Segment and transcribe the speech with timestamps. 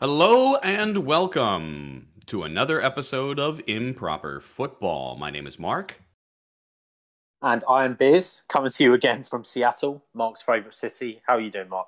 [0.00, 5.16] Hello and welcome to another episode of Improper Football.
[5.16, 6.00] My name is Mark.
[7.42, 11.22] And I am Biz, coming to you again from Seattle, Mark's favourite city.
[11.26, 11.86] How are you doing, Mark?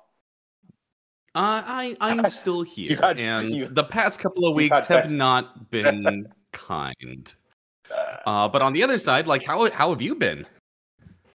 [1.35, 5.69] Uh, I I'm still here, had- and the past couple of weeks have best- not
[5.71, 7.31] been kind.
[8.25, 10.45] Uh, but on the other side, like how how have you been?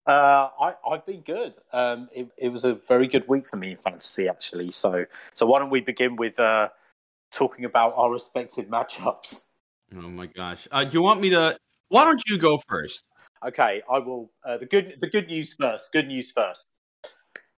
[0.09, 1.55] Uh, I, I've been good.
[1.71, 4.71] Um, it, it was a very good week for me in fantasy, actually.
[4.71, 5.05] So,
[5.35, 6.69] so why don't we begin with uh,
[7.31, 9.49] talking about our respective matchups?
[9.95, 10.67] Oh my gosh!
[10.71, 11.55] Uh, do you want me to?
[11.89, 13.03] Why don't you go first?
[13.45, 14.31] Okay, I will.
[14.43, 15.91] Uh, the good, the good news first.
[15.93, 16.65] Good news first.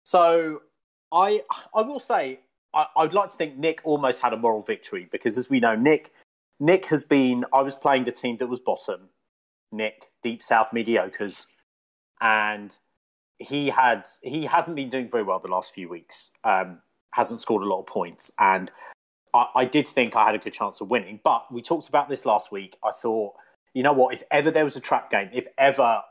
[0.04, 0.64] So,
[1.10, 2.42] I, I will say,
[2.74, 5.78] I, I'd like to think Nick almost had a moral victory because, as we know,
[5.78, 6.12] Nick,
[6.60, 7.46] Nick has been.
[7.54, 9.08] I was playing the team that was bottom.
[9.72, 11.46] Nick, deep south mediocres,
[12.22, 12.78] and
[13.40, 16.32] he had he hasn't been doing very well the last few weeks.
[16.44, 16.82] Um,
[17.14, 18.72] hasn't scored a lot of points, and
[19.34, 21.20] I, I did think I had a good chance of winning.
[21.24, 22.78] But we talked about this last week.
[22.84, 23.34] I thought,
[23.74, 24.14] you know what?
[24.14, 26.04] If ever there was a trap game, if ever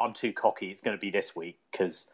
[0.00, 2.12] I'm too cocky, it's going to be this week because.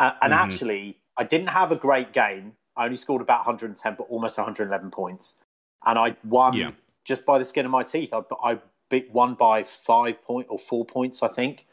[0.00, 0.36] Uh, and Mhm.
[0.36, 2.56] actually, I didn't have a great game.
[2.76, 5.42] I only scored about 110, but almost 111 points,
[5.84, 6.70] and I won Yeah.
[7.04, 8.12] just by the skin of my teeth.
[8.12, 8.60] I, I
[8.90, 11.66] beat won by five point or four points, I think.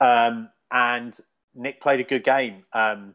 [0.00, 1.18] Um, and
[1.54, 2.64] Nick played a good game.
[2.74, 3.14] Um,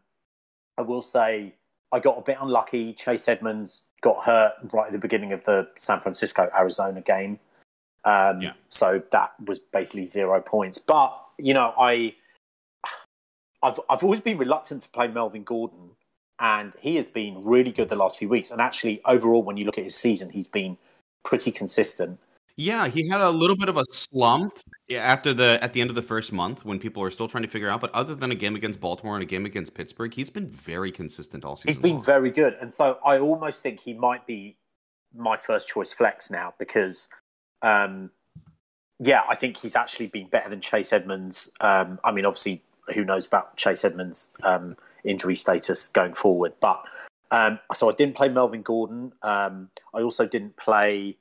[0.77, 1.53] I will say
[1.91, 2.93] I got a bit unlucky.
[2.93, 7.39] Chase Edmonds got hurt right at the beginning of the San Francisco Arizona game.
[8.05, 8.53] Um, Yeah.
[8.69, 10.77] So that was basically zero points.
[10.79, 12.15] But you know, I
[13.61, 15.91] I've I've always been reluctant to play Melvin Gordon,
[16.39, 18.51] and he has been really good the last few weeks.
[18.51, 20.77] And actually, overall, when you look at his season, he's been
[21.25, 22.19] pretty consistent.
[22.59, 24.59] Yeah, he had a little bit of a slump
[24.93, 27.49] after the at the end of the first month when people are still trying to
[27.49, 27.79] figure out.
[27.79, 30.91] But other than a game against Baltimore and a game against Pittsburgh, he's been very
[30.91, 31.69] consistent all season.
[31.69, 32.03] He's been long.
[32.03, 34.57] very good, and so I almost think he might be
[35.15, 37.07] my first choice flex now because,
[37.61, 38.11] um,
[38.99, 41.49] yeah, I think he's actually been better than Chase Edmonds.
[41.61, 42.61] Um, I mean, obviously,
[42.93, 44.75] who knows about Chase Edmonds' um,
[45.05, 46.55] injury status going forward?
[46.59, 46.83] But
[47.31, 49.13] um, so I didn't play Melvin Gordon.
[49.21, 51.15] Um, I also didn't play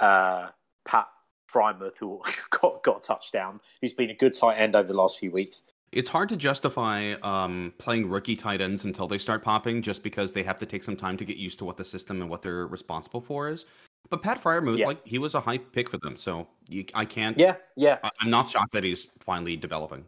[0.00, 0.48] uh,
[0.84, 1.06] Pat
[1.52, 2.20] Freiermuth, who
[2.50, 3.60] got got a touchdown.
[3.80, 5.64] Who's been a good tight end over the last few weeks.
[5.92, 10.30] It's hard to justify um, playing rookie tight ends until they start popping, just because
[10.30, 12.42] they have to take some time to get used to what the system and what
[12.42, 13.66] they're responsible for is.
[14.08, 14.86] But Pat Freiermuth, Yeah.
[14.86, 17.36] like he was a high pick for them, so you, I can't.
[17.36, 17.98] Yeah, yeah.
[18.04, 20.04] I, I'm not shocked that he's finally developing.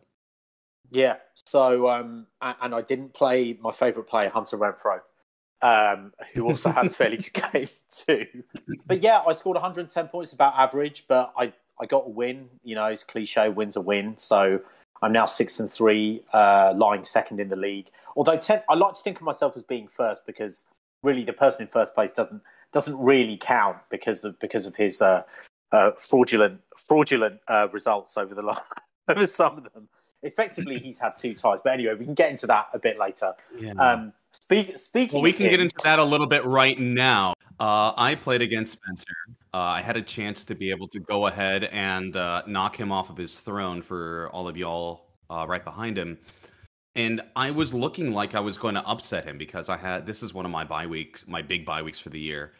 [0.92, 1.16] Yeah.
[1.48, 5.00] So, um, a- and I didn't play my favourite player, Hunter Renfrow,
[5.62, 8.26] um, who also had a fairly good game too.
[8.86, 12.48] But yeah, I scored 110 points, about average, but I, I got a win.
[12.64, 14.16] You know, it's cliche, wins a win.
[14.16, 14.60] So
[15.00, 17.90] I'm now six and three, uh, lying second in the league.
[18.16, 20.64] Although ten, I like to think of myself as being first because
[21.02, 25.00] really the person in first place doesn't doesn't really count because of because of his
[25.00, 25.22] uh,
[25.72, 28.62] uh, fraudulent fraudulent uh, results over the last
[29.08, 29.88] over some of them.
[30.24, 31.58] Effectively, he's had two ties.
[31.64, 33.34] But anyway, we can get into that a bit later.
[33.76, 35.14] Um, speak, speaking.
[35.14, 37.34] Well, we can get into that a little bit right now.
[37.60, 39.14] Uh, I played against Spencer.
[39.54, 42.90] Uh, I had a chance to be able to go ahead and uh, knock him
[42.90, 46.18] off of his throne for all of y'all uh, right behind him.
[46.94, 50.22] And I was looking like I was going to upset him because I had this
[50.22, 52.52] is one of my bye weeks, my big bye weeks for the year.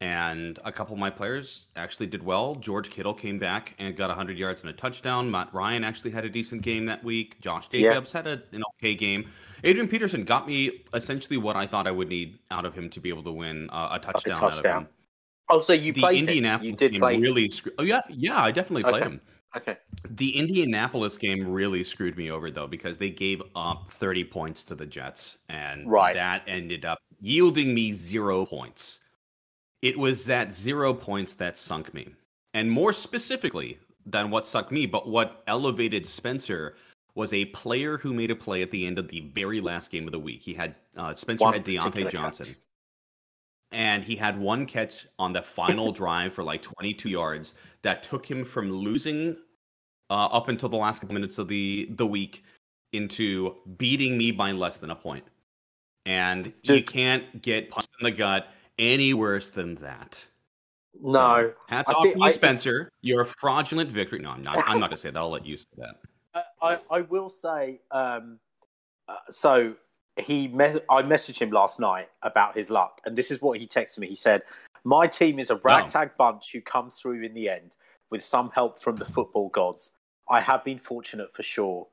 [0.00, 2.54] And a couple of my players actually did well.
[2.54, 5.28] George Kittle came back and got 100 yards and a touchdown.
[5.28, 7.40] Matt Ryan actually had a decent game that week.
[7.40, 8.00] Josh Yeah.
[8.12, 9.28] Had a, an okay game.
[9.64, 13.00] Adrian Peterson got me essentially what I thought I would need out of him to
[13.00, 14.36] be able to win uh, a touchdown.
[14.36, 14.82] Out of touchdown.
[14.82, 14.88] him.
[15.50, 16.28] Oh, so you the played him.
[16.28, 17.18] Indianapolis You did game play.
[17.18, 19.04] really screw- Oh yeah, yeah, I definitely played Okay.
[19.04, 19.20] him.
[19.56, 19.76] Okay.
[20.10, 24.76] The Indianapolis game really screwed me over though because they gave up 30 points to
[24.76, 26.14] the Jets and Right.
[26.14, 29.00] that ended up yielding me 0 points.
[29.82, 32.08] It was that 0 points that sunk me.
[32.54, 36.74] And more specifically than what sunk me, but what elevated Spencer
[37.14, 40.06] was a player who made a play at the end of the very last game
[40.06, 40.42] of the week.
[40.42, 42.12] He had uh, Spencer One had Diontae catch.
[42.12, 42.56] Johnson.
[43.70, 48.24] And he had one catch on the final drive for like 22 yards that took
[48.24, 49.36] him from losing
[50.10, 52.44] uh, up until the last couple minutes of the the week
[52.92, 55.24] into beating me by less than a point.
[56.06, 58.48] And you can't get punched in the gut
[58.78, 60.24] any worse than that.
[61.00, 61.12] No.
[61.12, 62.90] So, hats I off to you, I- Spencer.
[63.02, 64.18] Your fraudulent victory.
[64.18, 64.58] No, I'm not.
[64.66, 65.18] I'm not gonna say that.
[65.18, 65.96] I'll let you say that.
[66.34, 68.38] I, I, I will say, um,
[69.08, 69.74] uh, so
[70.16, 73.66] he mes- I messaged him last night about his luck, and this is what he
[73.66, 74.08] texted me.
[74.08, 74.42] He said,
[74.84, 77.74] "My team is a ragtag bunch who come through in the end
[78.10, 79.92] with some help from the football gods.
[80.28, 81.86] I have been fortunate for sure.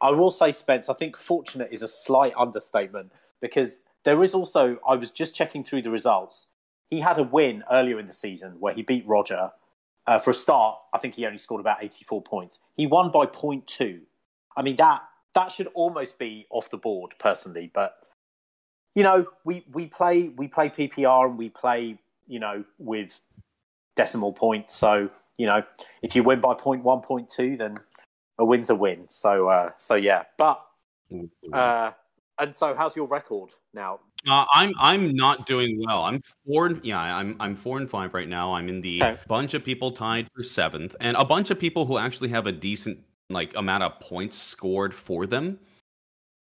[0.00, 4.78] I will say, Spence, I think fortunate is a slight understatement because there is also.
[4.86, 6.46] I was just checking through the results.
[6.90, 9.52] he had a win earlier in the season where he beat Roger.
[10.06, 12.60] Uh, for a start, I think he only scored about 84 points.
[12.76, 14.00] He won by 0.2.
[14.56, 15.02] I mean that
[15.34, 17.96] that should almost be off the board personally, but
[18.94, 21.98] you know, we, we play we play PPR and we play,
[22.28, 23.20] you know, with
[23.96, 24.74] decimal points.
[24.76, 25.62] So, you know,
[26.02, 27.78] if you win by 0.1, 0.2, then
[28.38, 29.08] a win's a win.
[29.08, 30.24] So uh so yeah.
[30.38, 30.60] But
[31.52, 31.92] uh
[32.38, 33.98] and so how's your record now?
[34.26, 36.04] Uh, I'm I'm not doing well.
[36.04, 36.66] I'm four.
[36.66, 38.54] And, yeah, I'm I'm four and five right now.
[38.54, 39.20] I'm in the Okay.
[39.28, 42.52] bunch of people tied for seventh, and a bunch of people who actually have a
[42.52, 42.98] decent
[43.30, 45.58] like amount of points scored for them.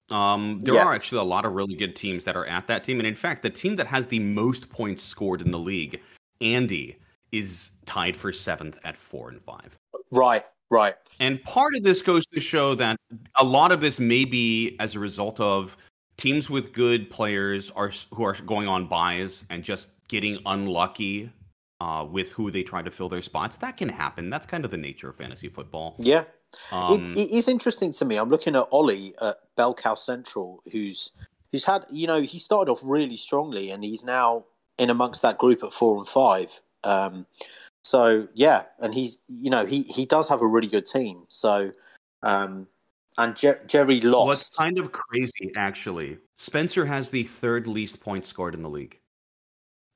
[0.10, 0.86] Um, there Yeah.
[0.86, 3.16] are actually a lot of really good teams that are at that team, and in
[3.16, 6.02] fact, the team that has the most points scored in the league,
[6.42, 6.98] Andy,
[7.32, 9.78] is tied for seventh at four and five.
[10.12, 10.96] Right, right.
[11.20, 12.98] And part of this goes to show that
[13.40, 15.78] a lot of this may be as a result of
[16.18, 21.32] teams with good players are who are going on byes and just getting unlucky
[21.80, 23.58] uh, with who they try to fill their spots.
[23.58, 24.30] That can happen.
[24.30, 25.96] That's kind of the nature of fantasy football.
[26.00, 26.26] Yeah.
[26.72, 28.18] Um, it, it is interesting to me.
[28.18, 31.12] I'm looking at Ollie at Belcow Central, who's
[31.52, 34.46] who's had you know he started off really strongly, and he's now
[34.78, 36.62] in amongst that group at four and five.
[36.84, 37.26] Um,
[37.84, 41.24] so yeah, and he's you know he he does have a really good team.
[41.28, 41.72] So
[42.24, 42.68] um,
[43.18, 44.28] and Jer- Jerry lost.
[44.28, 49.00] what's kind of crazy, actually, Spencer has the third least points scored in the league.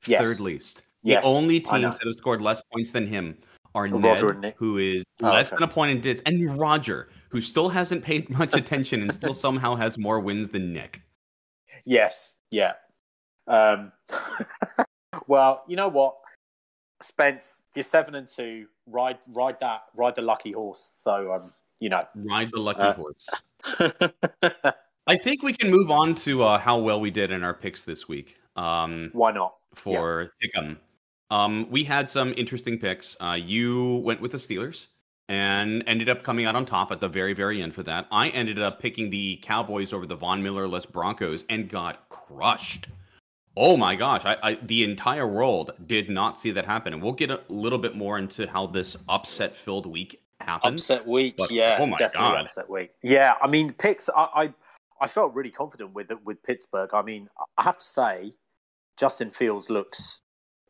[0.08, 0.24] Yes.
[0.28, 0.84] Third least.
[1.04, 3.38] Yes, the only teams that have scored less points than him
[3.76, 4.56] are Ned, Nick.
[4.58, 5.58] who is Oh, less okay.
[5.58, 9.34] than a point in dits, and Roger, who still hasn't paid much attention and still
[9.34, 11.02] somehow has more wins than Nick.
[11.86, 12.74] Yes, yeah.
[13.48, 13.92] Um,
[15.28, 16.16] well, you know what,
[17.02, 18.68] Spence, you're seven and two.
[18.88, 20.82] Ride ride that ride the lucky horse.
[20.96, 21.42] So um,
[21.80, 22.06] you know.
[22.16, 23.28] Ride the lucky Uh, horse.
[25.08, 27.84] I think we can move on to uh, how well we did in our picks
[27.84, 28.38] this week.
[28.56, 29.56] Um, Why not?
[29.76, 30.78] for Pick'em.
[31.30, 33.18] Um, we had some interesting picks.
[33.20, 34.88] Uh, you went with the Steelers
[35.28, 38.08] and ended up coming out on top at the very, very end for that.
[38.12, 42.88] I ended up picking the Cowboys over the Von Miller less Broncos and got crushed.
[43.58, 46.94] Oh my gosh, I, I, the entire world did not see that happen.
[46.94, 50.74] And we'll get a little bit more into how this upset filled week happened.
[50.76, 52.42] Upset week, But, yeah, oh my definitely God.
[52.42, 52.92] upset week.
[53.02, 54.10] Yeah, I mean, picks.
[54.10, 54.54] I, I
[55.02, 56.90] I felt really confident with with Pittsburgh.
[56.94, 58.34] I mean, I have to say,
[58.98, 60.22] Justin Fields looks.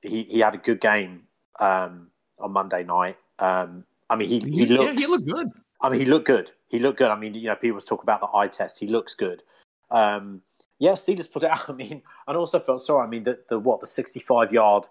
[0.02, 1.24] He he had a good game
[1.60, 2.10] um,
[2.40, 3.18] on Monday night.
[3.40, 4.84] Um, I mean, he he looks.
[4.84, 5.50] yeah, he looked good.
[5.82, 6.52] I mean, he looked good.
[6.70, 7.12] He looked good.
[7.12, 8.80] I mean, you know, people talk about the eye test.
[8.80, 9.44] He looks good.
[9.92, 10.42] Um,
[10.80, 11.70] yeah, Steelers put it out.
[11.70, 13.06] I mean, and also felt sorry.
[13.06, 14.86] I mean, the, the what the sixty-five yard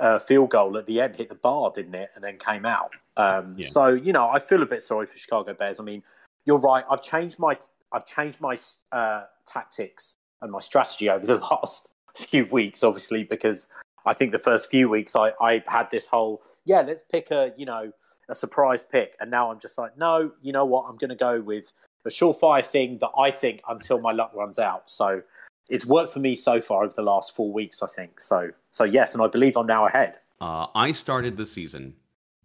[0.00, 2.10] uh, field goal at the end hit the bar, didn't it?
[2.14, 2.92] And then came out.
[3.16, 3.66] Um, Yeah.
[3.68, 5.80] So you know, I feel a bit sorry for Chicago Bears.
[5.80, 6.02] I mean,
[6.44, 6.84] you're right.
[6.90, 7.56] I've changed my
[7.92, 8.56] I've changed my
[8.92, 13.68] uh, tactics and my strategy over the last few weeks, obviously, because
[14.04, 17.52] I think the first few weeks I, I had this whole yeah, let's pick a
[17.56, 17.92] you know
[18.28, 20.86] a surprise pick, and now I'm just like no, you know what?
[20.88, 21.72] I'm going to go with
[22.06, 24.90] a surefire thing that I think until my luck runs out.
[24.90, 25.22] So
[25.68, 28.20] it's worked for me so far over the last four weeks, I think.
[28.20, 30.18] So so yes, and I believe I'm now ahead.
[30.40, 31.94] Uh, I started the season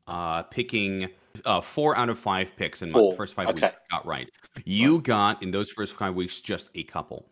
[0.07, 1.09] uh, picking
[1.45, 3.67] uh, four out of five picks in my first five okay.
[3.67, 3.77] weeks.
[3.89, 4.29] Got right.
[4.65, 7.25] You got in those first five weeks just a couple.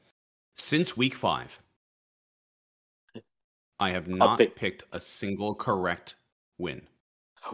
[0.55, 1.57] Since week five,
[3.79, 6.15] I have not pick- picked a single correct
[6.57, 6.81] win,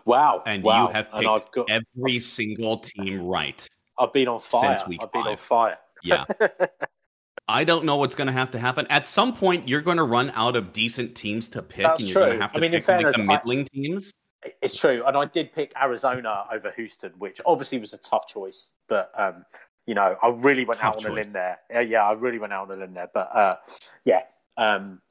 [0.06, 0.88] Wow, and wow.
[0.88, 3.68] you have picked got every single team right.
[3.98, 4.76] I've been on fire.
[4.76, 5.78] since week I've been on fire.
[6.04, 6.26] Yeah.
[7.48, 8.88] I don't know what's going to have to happen.
[8.90, 12.10] At some point, you're going to run out of decent teams to pick, That's and
[12.10, 12.40] you're true.
[12.40, 14.14] have to I mean, in pick like, fairness, the I- middling teams.
[14.62, 18.74] It's true, and I did pick Arizona over Houston, which obviously was a tough choice.
[18.88, 19.44] But um,
[19.88, 21.60] you know, I really went Tough out on a limb there.
[21.72, 23.10] Yeah, yeah, I really went out on a limb there.
[23.12, 23.56] But uh,
[24.04, 24.22] yeah,
[24.58, 25.02] um,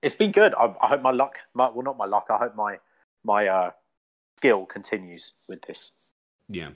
[0.00, 0.54] it's been good.
[0.54, 2.26] I, I hope my luck, my, well, not my luck.
[2.30, 2.78] I hope my
[3.24, 3.70] my uh,
[4.36, 5.92] skill continues with this.
[6.48, 6.70] Yeah.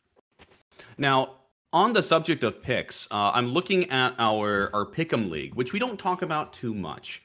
[0.97, 1.37] Now,
[1.73, 5.79] on the subject of picks, uh, I'm looking at our our pick'em league, which we
[5.79, 7.23] don't talk about too much.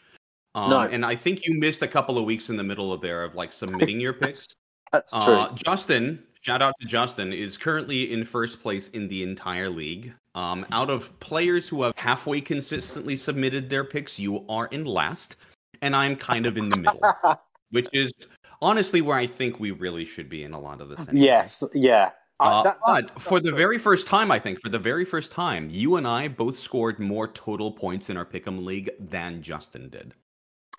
[0.56, 0.80] Um, No.
[0.82, 3.36] And I think you missed a couple of weeks in the middle of there of
[3.36, 4.48] like submitting your picks.
[4.92, 5.22] That's true.
[5.22, 10.14] Uh, Justin, shout out to Justin, is currently in first place in the entire league.
[10.36, 15.38] Um, out of players who have halfway consistently submitted their picks, you are in last,
[15.82, 18.14] and I'm kind of in the middle, which is
[18.62, 21.16] honestly where I think we really should be in a lot of the time.
[21.18, 22.12] yes, yeah.
[22.40, 25.06] Uh, Uh, that- but that's- for the very first time, I think, for the very
[25.06, 29.42] first time, you and I both scored more total points in our Pick'em League than
[29.42, 30.14] Justin did.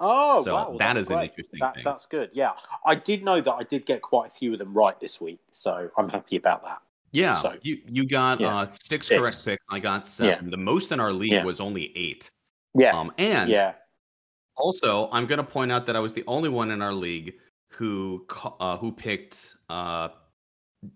[0.01, 1.85] Oh, So wow, well, that that's is an interesting That, thing.
[1.85, 2.31] That's good.
[2.33, 2.53] Yeah,
[2.85, 5.39] I did know that I did get quite a few of them right this week,
[5.53, 6.83] so I'm happy about that.
[7.13, 8.57] Yeah, So- you you got Yeah.
[8.59, 9.21] uh, six, Six.
[9.21, 9.63] correct picks.
[9.71, 10.51] I got seven.
[10.51, 11.45] The most in our league Yeah.
[11.45, 12.29] was only eight.
[12.75, 13.75] Yeah, Um, and yeah,
[14.57, 17.39] Also, I'm going to point out that I was the only one in our league
[17.71, 18.27] who
[18.61, 20.09] uh, who picked uh,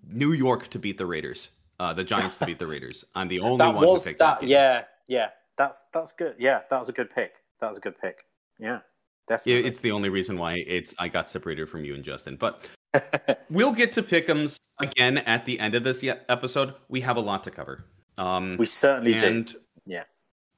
[0.07, 3.05] New York to beat the Raiders, uh, the Giants to beat the Raiders.
[3.15, 4.41] I'm the only that one was who picked that.
[4.41, 4.49] that.
[4.49, 5.29] yeah, yeah.
[5.57, 6.35] That's that's good.
[6.39, 7.43] Yeah, that was a good pick.
[7.61, 8.23] That was a good pick.
[8.59, 8.79] Yeah,
[9.27, 9.69] definitely.
[9.69, 12.37] It's the only reason why it's I got separated from you and Justin.
[12.37, 12.69] But
[13.51, 16.75] we'll get to pick'ems again at the end of this episode.
[16.89, 17.85] We have a lot to cover.
[18.17, 19.45] Um, we certainly do.
[19.85, 20.05] Yeah.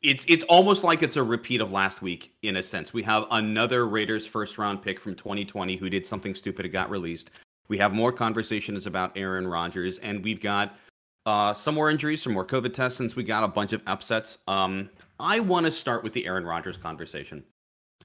[0.03, 2.95] It's it's almost like it's a repeat of last week in a sense.
[2.95, 6.91] We have another Raiders first round pick from 2020 who did something stupid and got
[6.91, 7.31] released.
[7.71, 10.77] We have more conversations about Aaron Rodgers, and we've got
[11.25, 14.39] uh, some more injuries, some more COVID tests, since we got a bunch of upsets.
[14.49, 17.45] Um, I want to start with the Aaron Rodgers conversation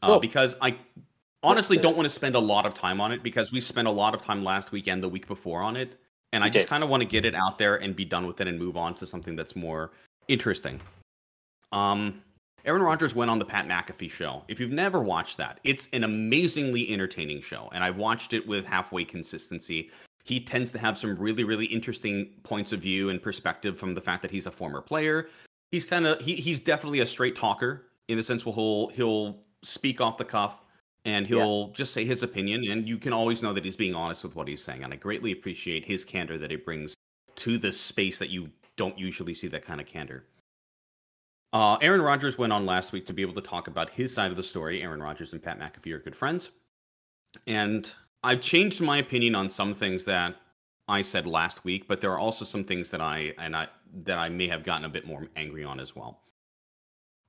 [0.03, 0.77] uh, because I
[1.41, 3.91] honestly don't want to spend a lot of time on it because we spent a
[3.91, 5.99] lot of time last weekend, the week before on it,
[6.31, 8.39] and I just kind of want to get it out there and be done with
[8.41, 9.93] it and move on to something that's more
[10.27, 10.79] interesting.
[11.71, 12.21] Um,
[12.65, 14.43] Aaron Rodgers went on the Pat McAfee show.
[14.47, 18.65] If you've never watched that, it's an amazingly entertaining show, and I've watched it with
[18.65, 19.91] halfway consistency.
[20.23, 24.01] He tends to have some really, really interesting points of view and perspective from the
[24.01, 25.29] fact that he's a former player.
[25.71, 29.43] He's kind of he, he's definitely a straight talker in the sense where he'll he'll
[29.61, 30.61] speak off the cuff
[31.05, 31.73] and he'll yeah.
[31.73, 34.47] just say his opinion, and you can always know that he's being honest with what
[34.47, 34.83] he's saying.
[34.83, 36.95] And I greatly appreciate his candor that it brings
[37.35, 40.25] to this space that you don't usually see that kind of candor.
[41.53, 44.31] Uh, Aaron Rodgers went on last week to be able to talk about his side
[44.31, 44.81] of the story.
[44.81, 46.49] Aaron Rodgers and Pat McAfee are good friends.
[47.47, 50.35] And I've changed my opinion on some things that
[50.87, 53.67] I said last week, but there are also some things that I and I
[54.05, 56.21] that I may have gotten a bit more angry on as well.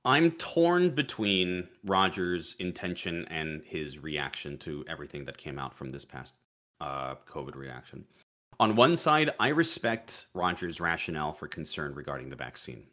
[0.05, 6.05] I'm torn between Rodgers' intention and his reaction to everything that came out from this
[6.05, 6.35] past
[6.79, 8.05] uh, COVID reaction.
[8.59, 12.83] On one side, I respect Rodgers' rationale for concern regarding the vaccine.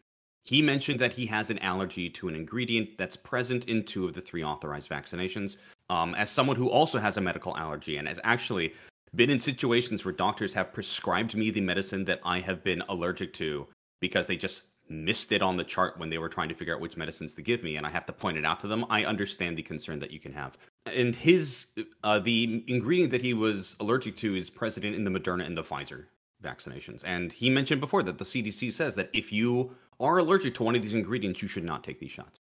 [0.44, 4.12] He mentioned that he has an allergy to an ingredient that's present in two of
[4.12, 5.56] the three authorized vaccinations.
[5.88, 8.74] Um, as someone who also has a medical allergy and has actually
[9.16, 13.32] been in situations where doctors have prescribed me the medicine that I have been allergic
[13.34, 13.66] to
[14.00, 16.80] because they just missed it on the chart when they were trying to figure out
[16.80, 18.84] which medicines to give me and I have to point it out to them.
[18.90, 20.58] I understand the concern that you can have.
[20.84, 21.68] And his
[22.02, 25.62] uh, the ingredient that he was allergic to is present in the Moderna and the
[25.62, 26.04] Pfizer
[26.42, 27.02] vaccinations.
[27.06, 30.74] And he mentioned before that the CDC says that if you are allergic to one
[30.74, 32.40] of these ingredients, you should not take these shots.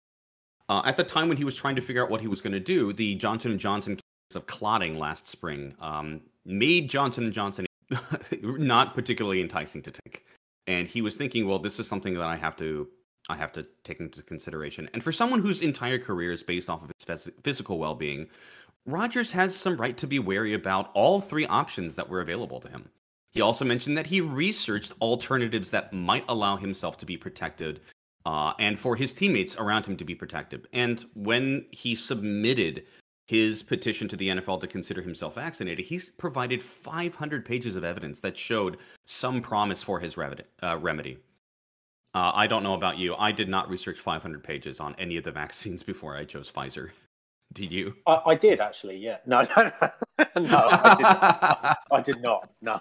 [0.68, 2.52] Uh, at the time when he was trying to figure out what he was going
[2.52, 7.32] to do, the Johnson & Johnson case of clotting last spring um, made Johnson &
[7.32, 7.66] Johnson
[8.42, 10.24] not particularly enticing to take.
[10.66, 12.88] And he was thinking, well, this is something that I have to
[13.30, 14.88] I have to take into consideration.
[14.92, 18.28] And for someone whose entire career is based off of his physical well-being,
[18.84, 22.68] Rodgers has some right to be wary about all three options that were available to
[22.68, 22.90] him.
[23.34, 27.80] He also mentioned that he researched alternatives that might allow himself to be protected
[28.26, 30.66] uh, and for his teammates around him to be protected.
[30.72, 32.84] And when he submitted
[33.26, 38.20] his petition to the NFL to consider himself vaccinated, he's provided 500 pages of evidence
[38.20, 41.18] that showed some promise for his uh, remedy.
[42.14, 43.16] Uh, I don't know about you.
[43.16, 46.90] I did not research 500 pages on any of the vaccines before I chose Pfizer.
[47.52, 47.94] Did you?
[48.06, 48.96] I, I did actually.
[48.96, 49.18] Yeah.
[49.26, 49.90] No, no, no.
[50.34, 52.50] no I, did, I did not.
[52.62, 52.80] No.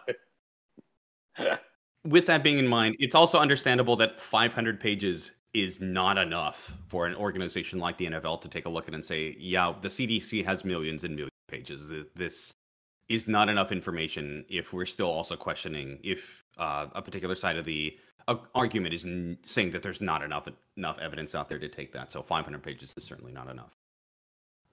[2.06, 7.06] With that being in mind, it's also understandable that 500 pages is not enough for
[7.06, 10.44] an organization like the NFL to take a look at and say, yeah, the CDC
[10.44, 11.92] has millions and millions of pages.
[12.16, 12.54] This
[13.08, 17.66] is not enough information if we're still also questioning if uh, a particular side of
[17.66, 17.98] the
[18.28, 20.48] uh, argument is n- saying that there's not enough
[20.78, 22.12] enough evidence out there to take that.
[22.12, 23.78] So 500 pages is certainly not enough.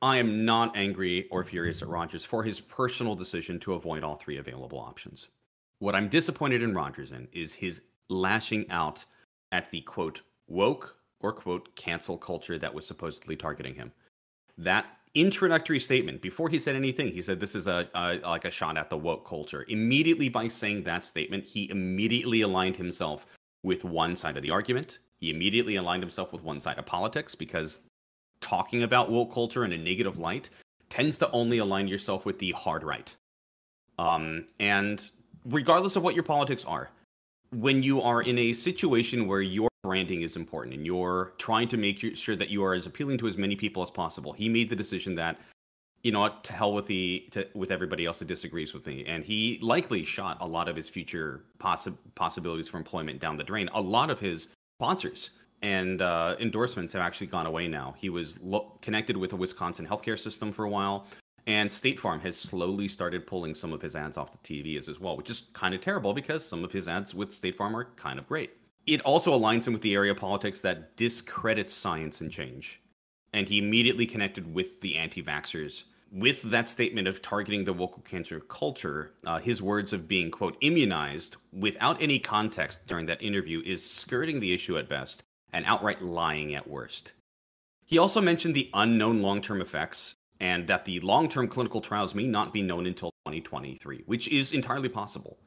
[0.02, 4.17] I am not angry or furious at Rodgers for his personal decision to avoid all
[4.17, 5.29] three available options.
[5.80, 9.04] What I'm disappointed in Rodgers in is his lashing out
[9.50, 13.90] at the quote woke or quote cancel culture that was supposedly targeting him.
[14.58, 14.84] That
[15.14, 18.76] introductory statement before he said anything, he said this is a, a like a shot
[18.76, 19.64] at the woke culture.
[19.68, 23.26] Immediately by saying that statement, he immediately aligned himself
[23.62, 24.99] with one side of the argument.
[25.16, 27.80] He immediately aligned himself with one side of politics because
[28.42, 30.50] talking about woke culture in a negative light
[30.90, 33.16] tends to only align yourself with the hard right.
[33.99, 35.10] Um, and
[35.44, 36.90] regardless of what your politics are,
[37.52, 41.76] when you are in a situation where your branding is important and you're trying to
[41.76, 44.70] make sure that you are as appealing to as many people as possible, he made
[44.70, 45.38] the decision that
[46.02, 49.25] you know to hell with the to, with everybody else that disagrees with me, and
[49.25, 53.68] he likely shot a lot of his future possi- possibilities for employment down the drain.
[53.75, 55.30] A lot of his sponsors
[55.62, 57.94] and uh, endorsements have actually gone away now.
[57.99, 61.06] He was lo- connected with a Wisconsin healthcare system for a while.
[61.47, 65.00] And State Farm has slowly started pulling some of his ads off the TVs as
[65.00, 67.87] well, which is kind of terrible because some of his ads with State Farm are
[67.97, 68.52] kind of great.
[68.87, 72.80] It also aligns him with the area of politics that discredits science and change.
[73.32, 78.40] and he immediately connected with the anti-vaxxers with that statement of targeting the woke cancer
[78.40, 83.88] culture, uh, his words of being, quote, immunized without any context during that interview is
[83.88, 87.12] skirting the issue at best and outright lying at worst.
[87.87, 92.14] He also mentioned the unknown long term effects and that the long term clinical trials
[92.14, 95.38] may not be known until 2023, which is entirely possible.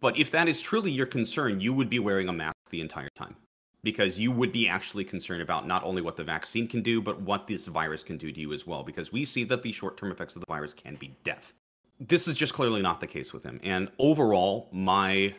[0.00, 3.08] But if that is truly your concern, you would be wearing a mask the entire
[3.16, 3.36] time
[3.82, 7.20] because you would be actually concerned about not only what the vaccine can do, but
[7.20, 8.82] what this virus can do to you as well.
[8.82, 11.54] Because we see that the short term effects of the virus can be death.
[11.98, 13.60] This is just clearly not the case with him.
[13.62, 15.34] And overall, my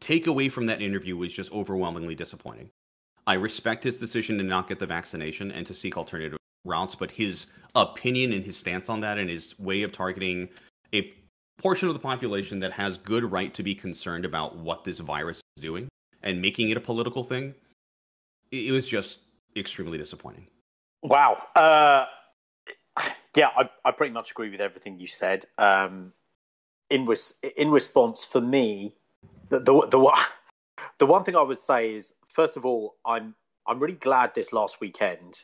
[0.00, 2.70] takeaway from that interview was just overwhelmingly disappointing.
[3.26, 7.10] I respect his decision to not get the vaccination and to seek alternative routes, but
[7.10, 10.48] his opinion and his stance on that and his way of targeting
[10.94, 11.12] a
[11.58, 15.40] portion of the population that has good right to be concerned about what this virus
[15.56, 15.88] is doing
[16.22, 17.54] and making it a political thing
[18.52, 19.20] it was just
[19.56, 20.46] extremely disappointing.
[21.02, 21.42] Wow.
[21.54, 22.06] Uh,
[23.36, 25.44] yeah, I, I pretty much agree with everything you said.
[25.58, 26.12] Um,
[26.90, 28.94] in res- in response, for me,
[29.48, 30.26] the, the the
[30.98, 33.34] the one thing I would say is, first of all, I'm
[33.66, 35.42] I'm really glad this last weekend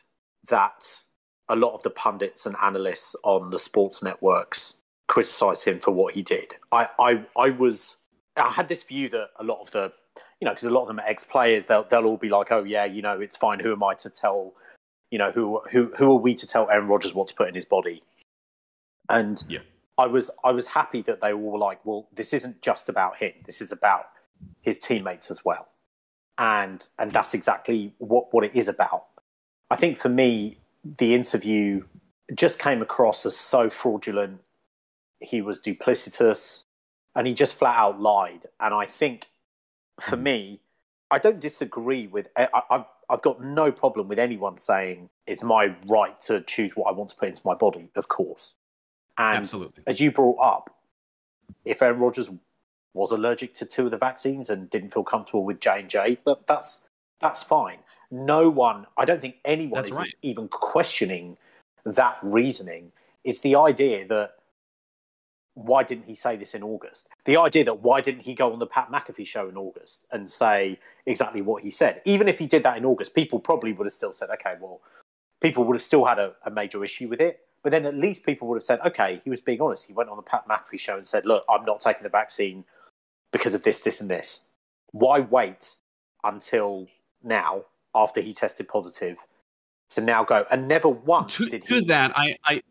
[0.49, 1.02] that
[1.49, 6.13] a lot of the pundits and analysts on the sports networks criticized him for what
[6.13, 6.55] he did.
[6.71, 7.97] I I, I was
[8.35, 9.93] I had this view that a lot of the
[10.43, 12.51] you know, because a lot of them are ex players, they'll they'll all be like,
[12.51, 13.61] oh yeah, you know, it's fine.
[13.61, 14.53] Who am I to tell?
[15.09, 17.55] You know, who who who are we to tell Aaron Rodgers what to put in
[17.55, 18.03] his body?
[19.09, 19.59] And yeah.
[19.97, 23.15] I was I was happy that they all were like, well, this isn't just about
[23.17, 23.31] him.
[23.45, 24.07] This is about
[24.59, 25.69] his teammates as well,
[26.37, 29.05] and and that's exactly what what it is about.
[29.71, 31.85] I think for me, the interview
[32.33, 34.41] just came across as so fraudulent.
[35.19, 36.65] He was duplicitous,
[37.15, 38.45] and he just flat out lied.
[38.59, 39.27] And I think
[39.99, 40.23] for hmm.
[40.23, 40.59] me,
[41.09, 42.27] I don't disagree with.
[42.35, 46.89] I, I've I've got no problem with anyone saying it's my right to choose what
[46.89, 47.89] I want to put into my body.
[47.95, 48.53] Of course,
[49.17, 49.83] and Absolutely.
[49.85, 50.75] as you brought up,
[51.63, 52.29] if Aaron Rodgers
[52.93, 56.17] was allergic to two of the vaccines and didn't feel comfortable with J and J,
[56.23, 57.79] but that's that's fine.
[58.13, 60.13] No one, I don't think anyone that's is right.
[60.21, 61.35] even questioning
[61.83, 62.91] that reasoning.
[63.23, 64.35] It's the idea that
[65.55, 67.09] why didn't he say this in August?
[67.25, 70.29] The idea that why didn't he go on the Pat McAfee show in August and
[70.29, 72.03] say exactly what he said?
[72.05, 74.79] Even if he did that in August, people probably would have still said, okay, well,
[75.41, 77.39] people would have still had a, a major issue with it.
[77.63, 79.87] But then at least people would have said, okay, he was being honest.
[79.87, 82.65] He went on the Pat McAfee show and said, look, I'm not taking the vaccine
[83.31, 84.49] because of this, this, and this.
[84.91, 85.77] Why wait
[86.23, 86.87] until
[87.23, 87.65] now
[87.95, 89.17] after he tested positive
[89.91, 90.45] to now go?
[90.51, 91.79] And never once to, did he.
[91.79, 92.61] To that, I, I,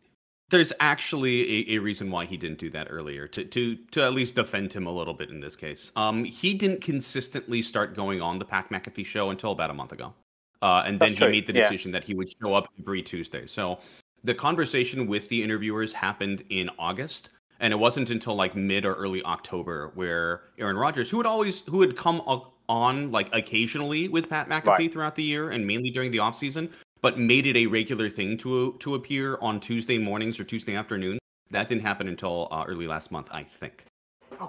[0.51, 4.13] there's actually a, a, reason why he didn't do that earlier to, to to at
[4.13, 5.91] least defend him a little bit in this case.
[5.97, 9.93] Um, he didn't consistently start going on the Pat McAfee show until about a month
[9.93, 10.13] ago,
[10.61, 11.31] uh, and then That's he true.
[11.31, 12.01] made the decision yeah.
[12.01, 13.47] that he would show up every Tuesday.
[13.47, 13.79] So
[14.25, 17.31] the conversation with the interviewers happened in August,
[17.61, 21.61] and it wasn't until like mid or early October where Aaron Rodgers, who had always
[21.63, 22.21] who had come
[22.68, 24.92] on like occasionally with Pat McAfee right.
[24.92, 28.77] throughout the year and mainly during the offseason, but made it a regular thing to
[28.79, 31.18] to appear on Tuesday mornings or Tuesday afternoon.
[31.51, 33.85] That didn't happen until uh, early last month, I think.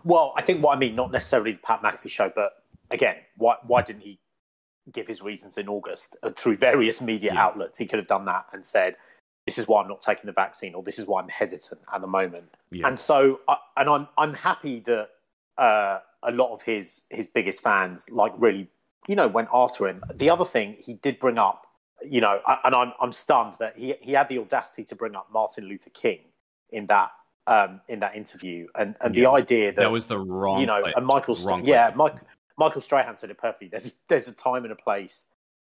[0.04, 3.58] Well, I think what I mean, not necessarily the Pat McAfee show, but again, why
[3.66, 4.20] why didn't he
[4.92, 7.44] give his reasons in August uh, through various media yeah.
[7.44, 7.78] outlets?
[7.78, 8.96] He could have done that and said,
[9.46, 12.02] "This is why I'm not taking the vaccine," or "This is why I'm hesitant at
[12.02, 12.88] the moment." Yeah.
[12.88, 15.10] And so, uh, and I'm I'm happy that
[15.58, 18.70] uh, a lot of his his biggest fans like really,
[19.08, 20.04] you know, went after him.
[20.14, 21.68] The other thing he did bring up
[22.10, 25.28] you know, and I'm I'm stunned that he he had the audacity to bring up
[25.32, 26.20] Martin Luther King
[26.70, 27.12] in that
[27.48, 30.66] um, in that interview, and and yeah, the idea that that was the wrong, you
[30.66, 30.94] know, place.
[30.96, 32.16] and Michael, wrong yeah, Mike,
[32.58, 33.68] Michael Strahan said it perfectly.
[33.68, 35.28] There's there's a time and a place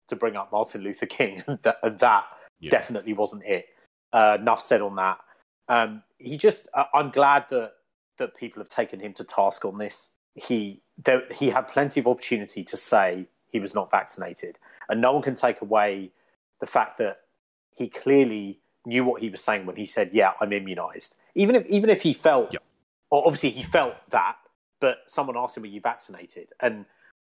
[0.08, 2.26] to bring up Martin Luther King, and that, and that
[2.60, 2.70] yeah.
[2.70, 3.68] definitely wasn't it.
[4.14, 5.20] Uh, enough said on that.
[5.70, 7.74] Um, he just, uh, I'm glad that
[8.18, 10.12] that people have taken him to task on this.
[10.36, 14.58] He there, he had plenty of opportunity to say he was not vaccinated,
[14.89, 16.12] and no one can take away
[16.60, 17.22] the fact that
[17.76, 21.65] he clearly knew what he was saying when he said, "Yeah, I'm immunized." Even if
[21.67, 22.63] even if he felt, yep.
[23.10, 24.38] or obviously he felt that,
[24.80, 26.86] but someone asked him, "Are you vaccinated?" And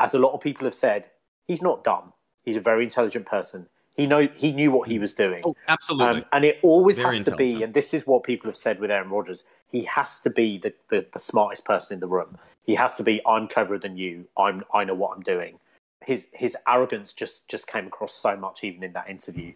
[0.00, 1.10] as a lot of people have said,
[1.46, 2.12] he's not dumb.
[2.42, 3.68] He's a very intelligent person.
[3.94, 5.42] He know he knew what he was doing.
[5.46, 6.22] Oh, absolutely.
[6.22, 8.80] Um, and it always very has to be, and this is what people have said
[8.80, 9.44] with Aaron Rodgers.
[9.70, 12.38] He has to be the, the, the smartest person in the room.
[12.64, 13.20] He has to be.
[13.26, 14.26] I'm cleverer than you.
[14.36, 14.64] I'm.
[14.72, 15.58] I know what I'm doing
[16.06, 19.52] his his arrogance just just came across so much even in that interview.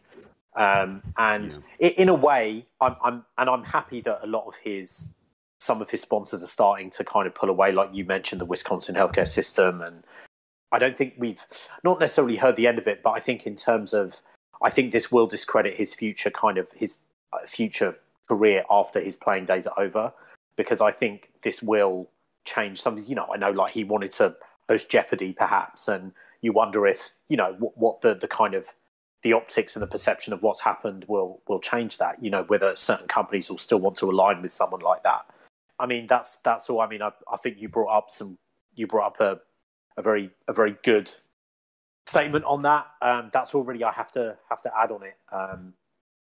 [0.57, 1.89] Um, and yeah.
[1.91, 5.09] in a way, I'm, I'm and I'm happy that a lot of his
[5.61, 8.45] some of his sponsors are starting to kind of pull away, like you mentioned, the
[8.45, 9.81] Wisconsin healthcare system.
[9.81, 10.05] And
[10.71, 11.45] I don't think we've
[11.83, 14.21] not necessarily heard the end of it, but I think in terms of
[14.63, 16.99] I think this will discredit his future kind of his
[17.33, 17.97] uh, future
[18.29, 20.13] career after his playing days are over
[20.57, 22.11] because I think this will
[22.45, 23.07] change something.
[23.07, 24.37] You know, I know like he wanted to
[24.69, 28.75] host Jeopardy perhaps, and you wonder if you know what, what the the kind of
[29.23, 32.23] the optics and the perception of what's happened will will change that.
[32.23, 35.25] You know, whether certain companies will still want to align with someone like that.
[35.79, 36.81] I mean, that's that's all.
[36.81, 38.39] I mean, I, I think you brought up some
[38.75, 39.41] you brought up a
[39.99, 41.11] a very a very good
[42.07, 42.87] statement on that.
[43.03, 45.17] Um, that's all really I have to have to add on it.
[45.31, 45.75] Um,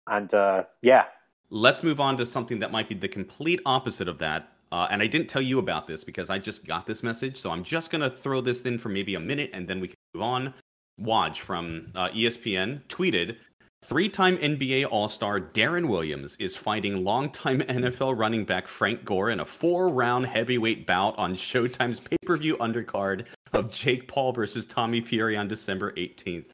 [0.06, 1.06] and uh, yeah,
[1.50, 4.50] let's move on to something that might be the complete opposite of that.
[4.70, 7.50] Uh, and I didn't tell you about this because I just got this message, so
[7.50, 10.22] I'm just gonna throw this in for maybe a minute and then we can move
[10.22, 10.54] on.
[11.00, 13.37] Woj from uh, ESPN tweeted
[13.83, 19.31] Three time NBA All Star Deron Williams is fighting longtime NFL running back Frank Gore
[19.31, 24.33] in a four round heavyweight bout on Showtime's pay per view undercard of Jake Paul
[24.33, 26.47] versus Tommy Fury on December 18th.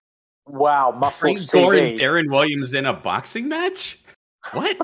[0.46, 1.90] Wow, Frank Gore TV.
[1.90, 4.00] and Deron Williams in a boxing match?
[4.52, 4.76] What?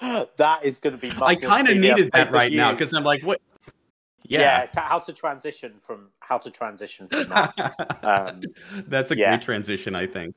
[0.00, 1.10] that is going to be.
[1.22, 3.40] I kind of needed that right now because I'm like, what?
[4.24, 4.66] Yeah.
[4.74, 4.80] yeah.
[4.82, 7.98] how to transition from how to transition from that.
[8.04, 8.42] um,
[8.86, 9.30] That's a yeah.
[9.30, 10.34] great transition, I think.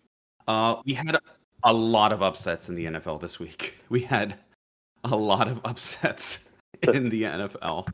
[0.52, 1.18] Uh, we had
[1.64, 3.78] a lot of upsets in the NFL this week.
[3.90, 4.36] We had
[5.06, 6.50] a lot of upsets
[6.82, 7.88] in the NFL.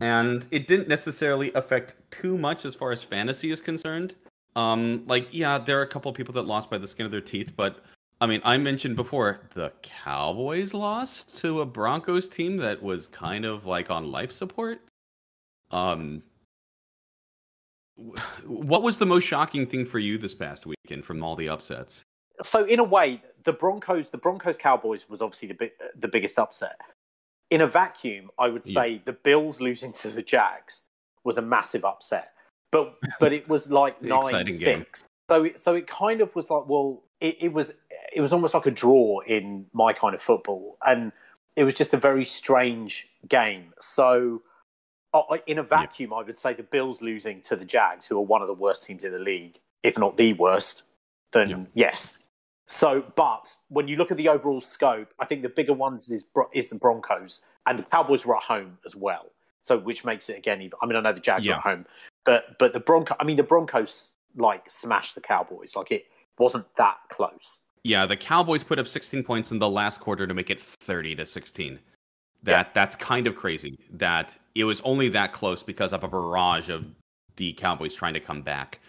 [0.00, 4.14] And it didn't necessarily affect too much as far as fantasy is concerned.
[4.56, 7.12] Um, like, yeah, there are a couple of people that lost by the skin of
[7.12, 7.84] their teeth, but
[8.20, 13.44] I mean, I mentioned before the Cowboys lost to a Broncos team that was kind
[13.44, 14.80] of like on life support.
[15.70, 16.22] Um,
[18.46, 22.04] what was the most shocking thing for you this past weekend from all the upsets?
[22.42, 26.78] So in a way, the Broncos, the Broncos Cowboys was obviously the the biggest upset.
[27.48, 28.98] In a vacuum, I would say yeah.
[29.04, 30.82] the Bills losing to the Jags
[31.24, 32.32] was a massive upset.
[32.70, 34.58] But but it was like nine six.
[34.58, 34.86] Game.
[35.30, 37.72] So it, so it kind of was like well, it, it was
[38.14, 41.12] it was almost like a draw in my kind of football, and
[41.54, 43.72] it was just a very strange game.
[43.80, 44.42] So
[45.16, 46.18] Oh, in a vacuum, yeah.
[46.18, 48.84] I would say the Bills losing to the Jags, who are one of the worst
[48.84, 50.82] teams in the league, if not the worst,
[51.32, 51.64] then yeah.
[51.72, 52.18] yes.
[52.68, 56.26] So, but when you look at the overall scope, I think the bigger ones is
[56.52, 59.30] is the Broncos and the Cowboys were at home as well.
[59.62, 60.60] So, which makes it again.
[60.60, 61.54] Even, I mean, I know the Jags yeah.
[61.54, 61.86] are at home,
[62.26, 63.16] but but the Bronco.
[63.18, 65.74] I mean, the Broncos like smashed the Cowboys.
[65.74, 66.06] Like it
[66.38, 67.60] wasn't that close.
[67.84, 71.14] Yeah, the Cowboys put up 16 points in the last quarter to make it 30
[71.14, 71.78] to 16.
[72.52, 76.70] That that's kind of crazy that it was only that close because of a barrage
[76.70, 76.84] of
[77.36, 78.80] the Cowboys trying to come back.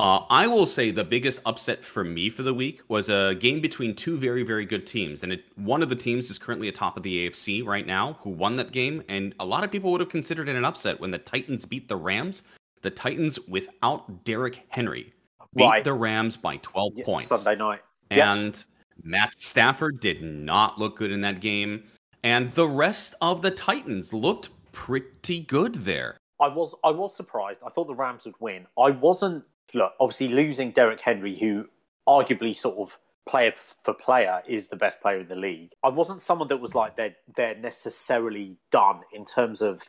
[0.00, 3.60] Uh, I will say the biggest upset for me for the week was a game
[3.60, 5.24] between two very, very good teams.
[5.24, 8.30] And it, one of the teams is currently atop of the AFC right now, who
[8.30, 9.02] won that game.
[9.08, 11.88] And a lot of people would have considered it an upset when the Titans beat
[11.88, 12.44] the Rams.
[12.82, 15.12] The Titans, without Derrick Henry,
[15.56, 15.82] beat right.
[15.82, 17.26] the Rams by 12 yeah, points.
[17.26, 17.80] Sunday night.
[18.10, 18.64] And yep.
[19.02, 21.82] Matt Stafford did not look good in that game.
[22.22, 26.16] And the rest of the Titans looked pretty good there.
[26.40, 27.60] I was I was surprised.
[27.64, 28.66] I thought the Rams would win.
[28.78, 31.68] I wasn't look, obviously losing Derrick Henry, who
[32.06, 33.52] arguably sort of player
[33.82, 35.72] for player is the best player in the league.
[35.82, 39.88] I wasn't someone that was like they're they're necessarily done in terms of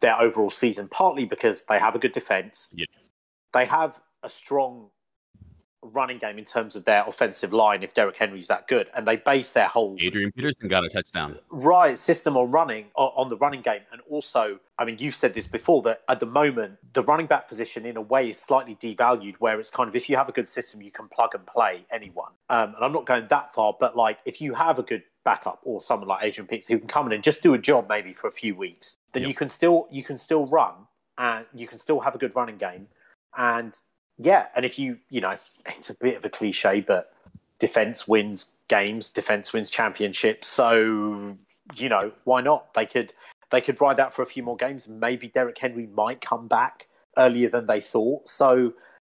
[0.00, 2.70] their overall season, partly because they have a good defense.
[2.74, 2.86] Yeah.
[3.52, 4.90] They have a strong
[5.82, 8.88] running game in terms of their offensive line if Derrick Henry's that good.
[8.94, 11.38] And they base their whole Adrian Peterson got a touchdown.
[11.50, 13.82] Right system on running on the running game.
[13.90, 17.48] And also, I mean, you've said this before that at the moment the running back
[17.48, 20.32] position in a way is slightly devalued where it's kind of if you have a
[20.32, 22.32] good system you can plug and play anyone.
[22.48, 25.60] Um, and I'm not going that far, but like if you have a good backup
[25.62, 28.12] or someone like Adrian Peterson who can come in and just do a job maybe
[28.12, 29.28] for a few weeks, then yep.
[29.28, 30.74] you can still you can still run
[31.18, 32.88] and you can still have a good running game.
[33.36, 33.78] And
[34.24, 37.12] yeah, and if you, you know, it's a bit of a cliche, but
[37.58, 40.48] defense wins games, defense wins championships.
[40.48, 41.36] So,
[41.76, 42.74] you know, why not?
[42.74, 43.12] They could
[43.50, 44.88] they could ride that for a few more games.
[44.88, 48.28] Maybe Derrick Henry might come back earlier than they thought.
[48.28, 48.72] So,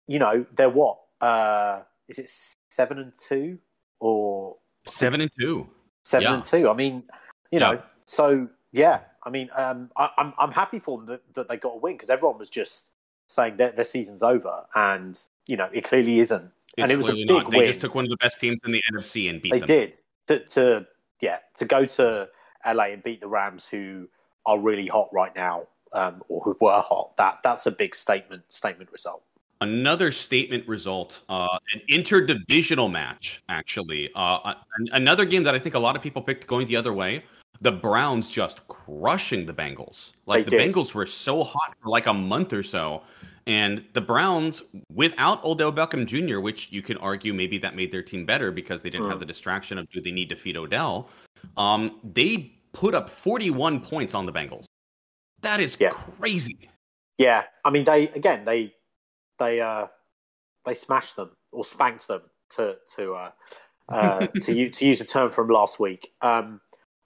[0.07, 0.99] you know, they're what?
[1.21, 2.29] Uh, is it
[2.69, 3.59] seven and two
[3.99, 5.67] or seven and two?
[6.03, 6.33] Seven yeah.
[6.33, 6.69] and two.
[6.69, 7.03] I mean,
[7.51, 7.81] you know, yeah.
[8.05, 9.01] so yeah.
[9.23, 11.93] I mean, um, I, I'm I'm happy for them that, that they got a win
[11.93, 12.91] because everyone was just
[13.27, 16.51] saying that their season's over, and you know it clearly isn't.
[16.77, 17.51] It's and it was a big not.
[17.51, 17.67] They win.
[17.67, 19.67] just took one of the best teams in the NFC and beat they them.
[19.67, 19.93] They did
[20.27, 20.87] to, to
[21.21, 22.27] yeah to go to
[22.65, 24.07] LA and beat the Rams, who
[24.45, 27.15] are really hot right now, um, or who were hot.
[27.17, 29.23] That that's a big statement statement result.
[29.61, 34.09] Another statement result, uh, an interdivisional match, actually.
[34.13, 34.53] Uh,
[34.91, 37.23] another game that I think a lot of people picked going the other way.
[37.61, 40.13] The Browns just crushing the Bengals.
[40.25, 40.73] Like they the did.
[40.73, 43.03] Bengals were so hot for like a month or so,
[43.47, 48.01] And the Browns, without Odell Beckham Jr., which you can argue maybe that made their
[48.01, 51.09] team better because they didn't have the distraction of do they need to feed Odell,
[51.57, 54.65] um, they put up 41 points on the Bengals.
[55.41, 55.91] That is Yeah.
[55.91, 56.69] crazy.
[57.17, 58.73] Yeah, I mean they again they
[59.37, 59.87] they uh
[60.65, 62.23] they smashed them or spanked them
[62.55, 63.31] to to uh,
[63.89, 66.13] uh to to use a term from last week.
[66.21, 66.59] Um,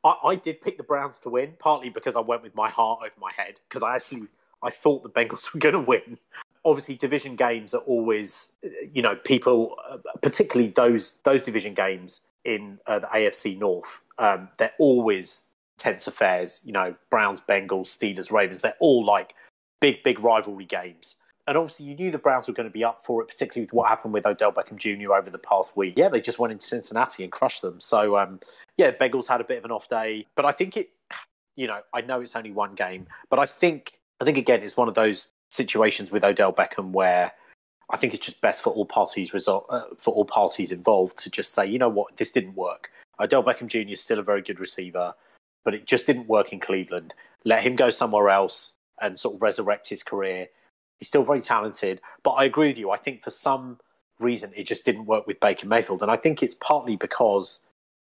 [0.03, 2.99] I, I did pick the Browns to win partly because I went with my heart
[3.01, 4.27] over my head because I actually
[4.63, 6.17] I thought the Bengals were going to win.
[6.65, 8.51] Obviously, division games are always
[8.91, 14.01] you know people uh, particularly those those division games in uh, the AFC North.
[14.17, 15.45] Um, they're always
[15.77, 16.61] tense affairs.
[16.65, 18.61] You know, Browns, Bengals, Steelers, Ravens.
[18.61, 19.33] They're all like
[19.79, 21.15] big, big rivalry games.
[21.47, 23.73] And obviously, you knew the Browns were going to be up for it, particularly with
[23.73, 25.13] what happened with Odell Beckham Jr.
[25.13, 25.95] over the past week.
[25.97, 27.79] Yeah, they just went into Cincinnati and crushed them.
[27.79, 28.39] So, um,
[28.79, 30.89] yeah, Bengals had a bit of an off day, but I think it.
[31.57, 34.77] You know, I know it's only one game, but I think I think again it's
[34.77, 37.33] one of those situations with Odell Beckham where
[37.89, 41.29] I think it's just best for all parties result uh, for all parties involved to
[41.29, 42.91] just say, you know what, this didn't work.
[43.19, 43.91] Odell Beckham Jr.
[43.91, 45.13] is still a very good receiver,
[45.65, 47.13] but it just didn't work in Cleveland.
[47.43, 50.47] Let him go somewhere else and sort of resurrect his career.
[50.97, 52.91] He's still very talented, but I agree with you.
[52.91, 53.79] I think for some
[54.19, 57.59] reason it just didn't work with Baker Mayfield, and I think it's partly because,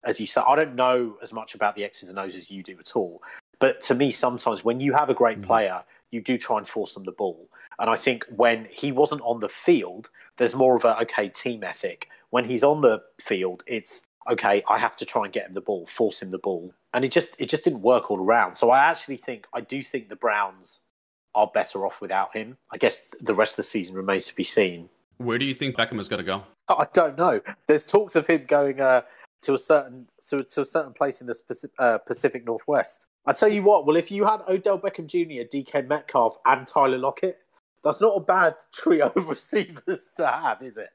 [0.04, 2.64] as you said, I don't know as much about the X's and O's as you
[2.64, 3.22] do at all.
[3.60, 5.46] But to me, sometimes when you have a great Mhm.
[5.46, 7.48] player, you do try and force them the ball.
[7.80, 11.64] And I think when he wasn't on the field, there's more of a okay team
[11.64, 12.10] ethic.
[12.30, 14.64] When he's on the field, it's okay.
[14.68, 17.12] I have to try and get him the ball, force him the ball, and it
[17.12, 18.56] just it just didn't work all around.
[18.56, 20.82] So I actually think I do think the Browns
[21.34, 22.58] are better off without him.
[22.72, 24.90] I guess the rest of the season remains to be seen.
[25.18, 26.44] Where do you think Beckham is going to go?
[26.68, 27.42] I don't know.
[27.68, 29.02] There's talks of him going uh,
[29.42, 33.06] to a certain to, to a certain place in the Pacific, uh, Pacific Northwest.
[33.26, 33.86] I tell you what.
[33.86, 37.40] Well, if you had Odell Beckham Jr., DK Metcalf, and Tyler Lockett,
[37.84, 40.90] that's not a bad trio of receivers to have, is it?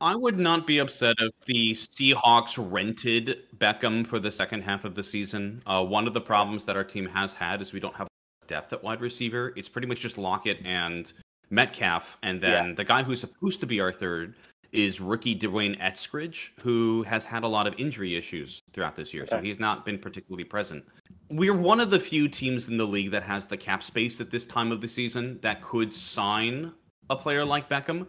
[0.00, 4.94] I would not be upset if the Seahawks rented Beckham for the second half of
[4.94, 5.60] the season.
[5.66, 8.06] Uh, one of the problems that our team has had is we don't have
[8.46, 9.52] depth at wide receiver.
[9.56, 11.12] It's pretty much just Lockett and
[11.50, 12.74] Metcalf, and then Yeah.
[12.74, 14.36] the guy who's supposed to be our third
[14.72, 19.26] is rookie D'Wayne Eskridge, who has had a lot of injury issues throughout this year,
[19.26, 20.84] so he's not been particularly present.
[21.30, 24.30] We're one of the few teams in the league that has the cap space at
[24.30, 26.72] this time of the season that could sign
[27.10, 28.06] a player like Beckham.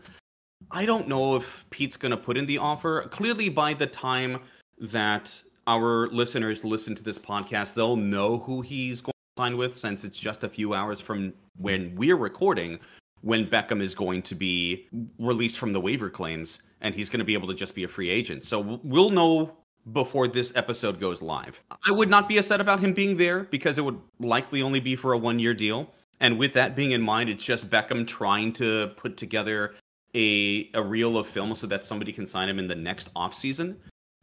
[0.71, 3.03] I don't know if Pete's going to put in the offer.
[3.09, 4.39] Clearly, by the time
[4.79, 9.75] that our listeners listen to this podcast, they'll know who he's going to sign with
[9.75, 12.79] since it's just a few hours from when we're recording
[13.27, 14.87] when Beckham is going to be
[15.19, 17.87] released from the waiver claims and he's going to be able to just be a
[17.87, 18.45] free agent.
[18.45, 19.51] So we'll know
[19.91, 21.61] before this episode goes live.
[21.85, 24.95] I would not be upset about him being there because it would likely only be
[24.95, 25.91] for a one year deal.
[26.21, 29.75] And with that being in mind, it's just Beckham trying to put together
[30.15, 33.75] a a reel of film so that somebody can sign him in the next offseason.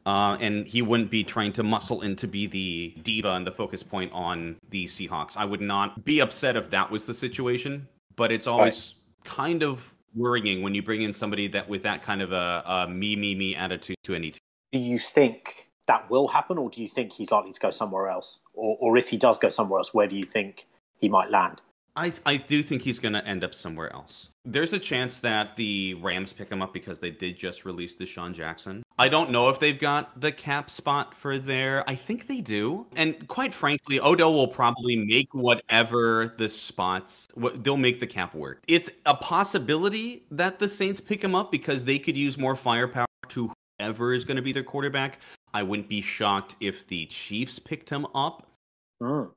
[0.07, 3.53] Uh, and he wouldn't be trying to muscle in to be the diva and the
[3.53, 5.37] focus point on the Seahawks.
[5.37, 9.95] I would not be upset if that was the situation, but it's always kind of
[10.15, 13.35] worrying when you bring in somebody that with that kind of a, a me me
[13.35, 14.41] me attitude to any team.
[14.73, 18.09] Do you think that will happen, or do you think he's likely to go somewhere
[18.09, 18.41] else?
[18.55, 20.67] Or, or if he does go somewhere else, where do you think
[20.99, 21.61] he might land?
[21.97, 24.31] I I do think he's going to end up somewhere else.
[24.45, 28.35] There's a chance that the Rams pick him up because they did just release DeSean
[28.35, 28.83] Jackson.
[28.99, 31.89] I don't know if they've got the cap spot for there.
[31.89, 32.87] I think they do.
[32.95, 38.63] And quite frankly, Odell will probably make whatever the spots they'll make the cap work.
[38.69, 43.07] It's a possibility that the Saints pick him up because they could use more firepower
[43.29, 45.21] to whoever is going to be their quarterback.
[45.53, 48.49] I wouldn't be shocked if the Chiefs picked him up
[49.03, 49.31] Mm.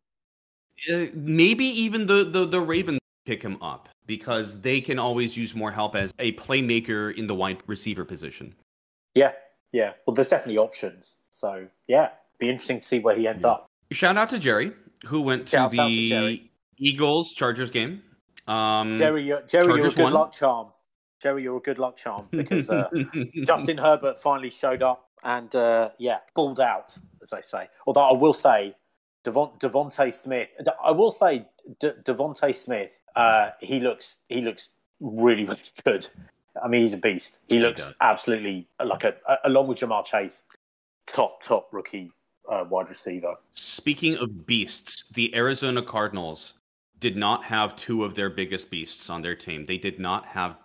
[0.91, 5.53] Uh, maybe even the, the the Ravens pick him up because they can always use
[5.53, 8.55] more help as a playmaker in the wide receiver position.
[9.15, 9.33] Yeah,
[9.73, 9.93] yeah.
[10.05, 11.15] Well, there's definitely options.
[11.29, 13.51] So yeah, be interesting to see where he ends Yeah.
[13.51, 13.67] up.
[13.91, 14.71] Shout out to Jerry
[15.05, 18.01] who went to Shouts out to the Eagles Chargers game.
[18.47, 20.13] Um, Jerry, you're, Jerry, you're a good won.
[20.13, 20.67] luck charm.
[21.21, 22.89] Jerry, you're a good luck charm because uh,
[23.45, 27.67] Justin Herbert finally showed up and uh, yeah, balled out, as they say.
[27.85, 28.75] Although I will say,
[29.27, 30.47] Devon, DeVonta Smith.
[30.81, 31.45] I will say,
[31.79, 32.97] De, DeVonta Smith.
[33.13, 34.69] Uh, he looks he looks
[35.01, 36.07] really really good.
[36.63, 37.37] I mean, he's a beast.
[37.49, 37.93] He He looks does.
[37.99, 40.43] absolutely like a, a along with Ja'Marr Chase,
[41.07, 42.11] top top rookie
[42.47, 43.35] uh, wide receiver.
[43.53, 46.53] Speaking of beasts, the Arizona Cardinals
[46.99, 49.65] did not have two of their biggest beasts on their team.
[49.65, 50.55] They did not have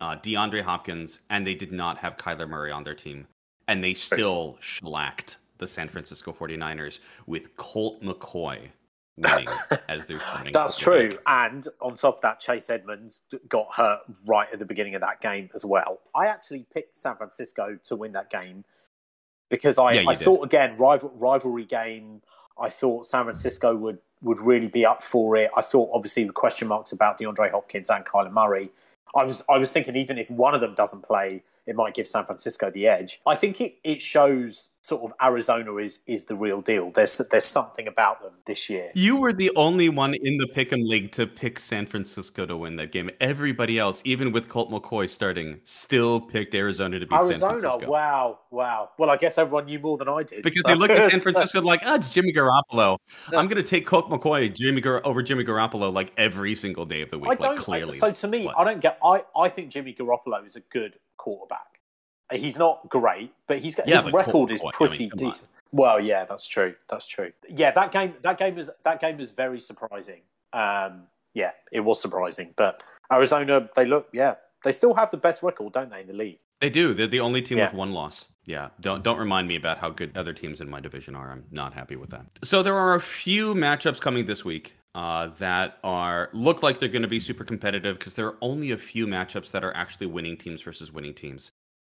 [0.00, 3.26] uh, DeAndre Hopkins and they did not have Kyler Murray on their team.
[3.68, 8.68] And they still shellacked the San Francisco 49ers with Colt McCoy
[9.16, 9.46] winning
[9.88, 10.20] as they're
[10.52, 11.18] That's true.
[11.26, 15.20] And on top of that, Chase Edmonds got hurt right at the beginning of that
[15.20, 16.00] game as well.
[16.14, 18.64] I actually picked San Francisco to win that game
[19.48, 22.22] because I, yeah, I thought again rival, rivalry game.
[22.60, 25.50] I thought San Francisco would would really be up for it.
[25.56, 28.70] I thought obviously the question marks about DeAndre Hopkins and Kyler Murray.
[29.14, 32.06] I was I was thinking even if one of them doesn't play, it might give
[32.06, 33.20] San Francisco the edge.
[33.26, 36.90] I think it, it shows sort of Arizona is is the real deal.
[36.90, 38.90] There's there's something about them this year.
[38.94, 42.76] You were the only one in the Pick'em League to pick San Francisco to win
[42.76, 43.10] that game.
[43.20, 47.90] Everybody else, even with Colt McCoy starting, still picked Arizona to beat Arizona, San Francisco.
[47.90, 48.90] Wow, wow.
[48.98, 50.42] Well, I guess everyone knew more than I did.
[50.42, 50.68] Because so.
[50.68, 52.98] they looked at San Francisco like, oh, it's Jimmy Garoppolo.
[53.28, 57.02] I'm going to take Colt McCoy Jimmy Gar- over Jimmy Garoppolo like every single day
[57.02, 57.40] of the week.
[57.40, 57.96] I like clearly.
[57.96, 58.50] I, so to me.
[58.56, 58.98] I don't get.
[59.04, 61.78] I I think Jimmy Garoppolo is a good quarterback.
[62.32, 65.50] He's not great, but he's got, yeah, his record is pretty I mean, decent.
[65.50, 65.78] On.
[65.78, 66.74] Well, yeah, that's true.
[66.88, 67.32] That's true.
[67.48, 70.22] Yeah, that game that game was that game was very surprising.
[70.52, 71.04] Um,
[71.34, 75.72] yeah, it was surprising, but Arizona they look yeah they still have the best record,
[75.72, 76.38] don't they, in the league?
[76.60, 76.94] They do.
[76.94, 77.66] They're the only team yeah.
[77.66, 78.26] with one loss.
[78.44, 81.30] Yeah, don't don't remind me about how good other teams in my division are.
[81.30, 82.26] I'm not happy with that.
[82.42, 86.88] So there are a few matchups coming this week uh, that are look like they're
[86.88, 90.06] going to be super competitive because there are only a few matchups that are actually
[90.06, 91.52] winning teams versus winning teams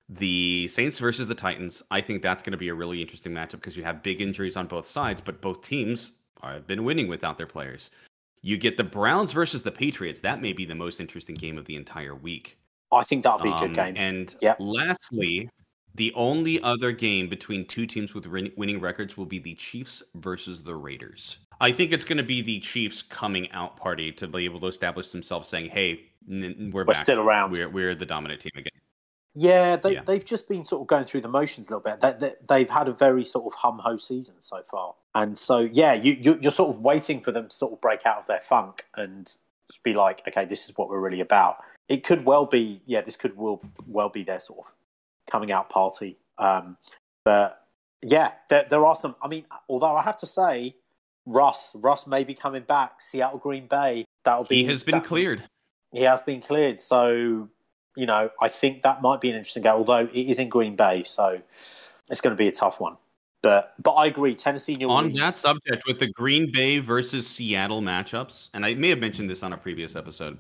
[0.09, 1.81] the Saints versus the Titans.
[1.89, 4.57] I think that's going to be a really interesting matchup because you have big injuries
[4.57, 7.89] on both sides, but both teams have been winning without their players.
[8.41, 10.19] You get the Browns versus the Patriots.
[10.19, 12.59] That may be the most interesting game of the entire week.
[12.91, 13.97] I think that'll be a good um, game.
[13.97, 14.57] And yep.
[14.59, 15.49] lastly,
[15.95, 20.61] the only other game between two teams with winning records will be the Chiefs versus
[20.61, 21.39] the Raiders.
[21.61, 24.67] I think it's going to be the Chiefs coming out party to be able to
[24.67, 26.97] establish themselves, saying, "Hey, we're, we're back.
[26.97, 27.51] still around.
[27.51, 28.71] We're, we're the dominant team again."
[29.37, 30.03] Yeah, they, yeah.
[30.03, 31.99] they've just been sort of going through the motions a little bit.
[32.19, 34.95] They, they, have had a very sort of hum ho season so far.
[35.13, 38.05] And so, yeah, you, you, you're sort of waiting for them to sort of break
[38.05, 39.35] out of their funk and
[39.83, 41.57] be like, okay, this is what we're really about.
[41.89, 44.73] It could well be, yeah, this could will well be their sort of
[45.29, 46.17] coming out party.
[46.37, 46.77] Um,
[47.23, 47.61] but
[48.01, 49.15] yeah, there, there are some.
[49.21, 50.75] I mean, although I have to say,
[51.25, 53.01] Russ, Russ may be coming back.
[53.01, 54.05] Seattle, Green Bay.
[54.23, 54.63] That'll be.
[54.63, 55.43] He has been cleared.
[55.91, 56.79] He has been cleared.
[56.79, 57.49] So
[57.95, 59.73] you know, I think that might be an interesting game.
[59.73, 61.41] Although it is in Green Bay, so
[62.09, 62.97] it's going to be a tough one.
[63.41, 65.17] But but I agree, Tennessee New Orleans.
[65.17, 69.29] On that subject, with the Green Bay versus Seattle matchups, and I may have mentioned
[69.29, 70.37] this on a previous episode.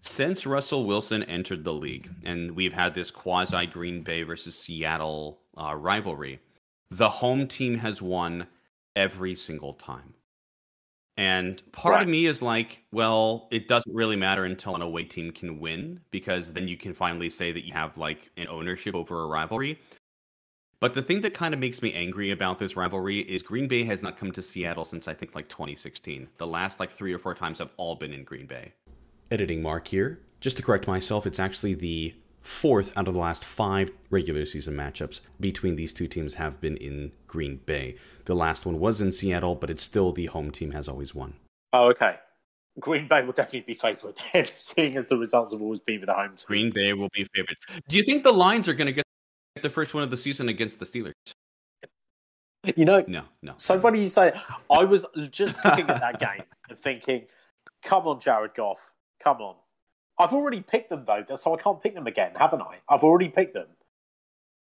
[0.00, 5.40] Since Russell Wilson entered the league, and we've had this quasi Green Bay versus Seattle
[5.56, 6.40] uh, rivalry,
[6.90, 8.46] the home team has won
[8.94, 10.14] every single time.
[11.16, 12.02] And part right.
[12.02, 16.00] of me is like, well, it doesn't really matter until an away team can win
[16.12, 19.80] because then you can finally say that you have like an ownership over a rivalry.
[20.78, 23.82] But the thing that kind of makes me angry about this rivalry is Green Bay
[23.82, 26.28] has not come to Seattle since I think like 2016.
[26.36, 28.72] The last like three or four times have all been in Green Bay.
[29.30, 30.20] Editing Mark here.
[30.40, 34.74] Just to correct myself, it's actually the fourth out of the last five regular season
[34.74, 37.96] matchups between these two teams have been in Green Bay.
[38.24, 41.34] The last one was in Seattle, but it's still the home team has always won.
[41.72, 42.16] Oh, okay.
[42.80, 46.08] Green Bay will definitely be favourite then, seeing as the results have always been with
[46.08, 46.46] the home team.
[46.46, 47.58] Green Bay will be favourite.
[47.88, 49.04] Do you think the Lions are going to get
[49.60, 51.12] the first one of the season against the Steelers?
[52.76, 53.54] You know, no, no.
[53.56, 54.32] So funny you say.
[54.70, 57.26] I was just looking at that game and thinking,
[57.82, 58.90] "Come on, Jared Goff,
[59.22, 59.56] come on."
[60.18, 62.78] I've already picked them though, so I can't pick them again, haven't I?
[62.88, 63.68] I've already picked them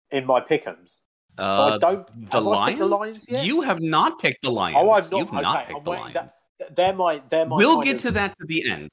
[0.09, 1.01] in my pickums.
[1.37, 2.31] Uh, so I uh, don't.
[2.31, 2.79] The Lions?
[2.79, 3.45] the Lions yet?
[3.45, 4.77] You have not picked the Lions.
[4.79, 5.17] Oh, I've not.
[5.17, 6.13] You've okay, not picked I'm the Lions.
[6.13, 7.21] That, they're my.
[7.29, 7.57] They're my.
[7.57, 8.91] We'll get of, to that to the end.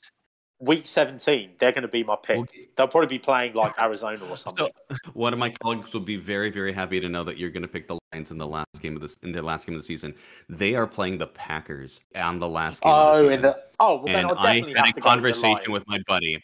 [0.60, 2.38] Week 17, they're going to be my pick.
[2.38, 2.68] Okay.
[2.74, 4.68] They'll probably be playing like Arizona or something.
[4.90, 7.62] So, one of my colleagues will be very, very happy to know that you're going
[7.62, 9.80] to pick the Lions in the last game of this in the last game of
[9.80, 10.14] the season.
[10.48, 12.92] They are playing the Packers on the last game.
[12.92, 16.42] Oh, the in the oh, well, and I had a conversation with, with my buddy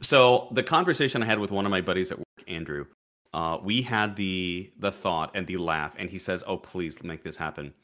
[0.00, 2.86] so the conversation I had with one of my buddies at work, Andrew,
[3.32, 7.22] uh, we had the the thought and the laugh, and he says, "Oh, please make
[7.22, 7.74] this happen."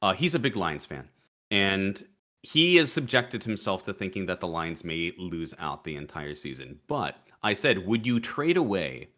[0.00, 1.08] Uh, he's a big Lions fan,
[1.50, 2.02] and
[2.42, 6.80] he has subjected himself to thinking that the Lions may lose out the entire season.
[6.88, 9.10] But I said, would you trade away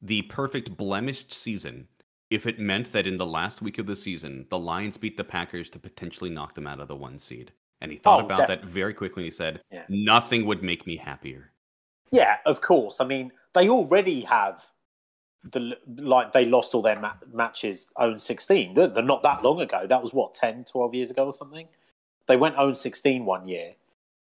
[0.00, 1.88] the perfect blemished season
[2.30, 5.24] if it meant that in the last week of the season, the Lions beat the
[5.24, 7.52] Packers to potentially knock them out of the one seed?
[7.80, 8.66] And he thought oh, about definitely.
[8.66, 9.24] that very quickly.
[9.24, 9.84] And he said, yeah.
[9.88, 11.50] nothing would make me happier.
[12.12, 13.00] Yeah, of course.
[13.00, 14.64] I mean, they already have
[15.42, 18.74] the like they lost all their ma- matches 0 16.
[18.74, 19.86] They're not that long ago.
[19.86, 21.66] That was what 10, 12 years ago or something.
[22.26, 23.74] They went 0 16 one year.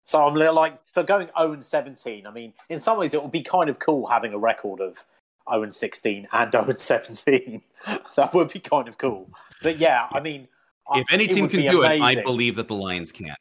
[0.04, 2.26] So I'm like, so going 0 17.
[2.26, 5.04] I mean, in some ways, it would be kind of cool having a record of
[5.50, 7.62] 0 16 and 0 17.
[8.16, 9.30] that would be kind of cool.
[9.62, 10.48] But yeah, I mean,
[10.94, 13.34] if any team can do it, I believe that the Lions can.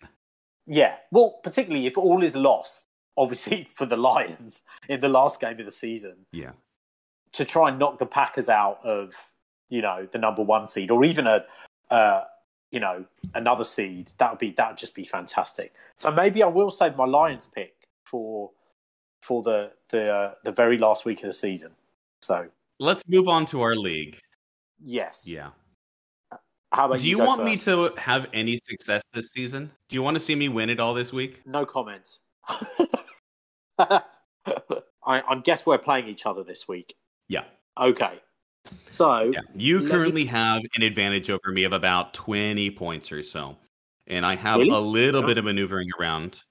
[0.66, 5.60] Yeah, well, particularly if all is lost, obviously for the Lions in the last game
[5.60, 6.52] of the season, Yeah.
[7.34, 9.14] to try and knock the Packers out of
[9.70, 11.44] you know the number one seed or even a
[11.90, 12.24] uh,
[12.72, 15.74] you know another seed, that would be that would just be fantastic.
[15.96, 18.52] So maybe I will save my Lions pick for
[19.22, 21.74] for the the uh, the very last week of the season.
[22.22, 22.48] So
[22.80, 24.20] Let's move on to our league.
[24.84, 25.50] yes, Yeah.
[26.72, 29.72] How about Do you go want me to have any success this season?
[29.90, 31.42] Do you want to see me win it all this week?
[31.46, 32.20] No comments.
[33.80, 34.02] I,
[35.06, 36.96] I guess we're playing each other this week.
[37.30, 37.46] Yeah.
[37.80, 38.20] Okay.
[38.92, 39.42] So Yeah.
[39.56, 43.58] You Let me- currently have an advantage over me of about 20 points or so.
[44.08, 44.70] And I have Really?
[44.72, 45.28] a little Yeah.
[45.28, 46.44] bit of maneuvering around.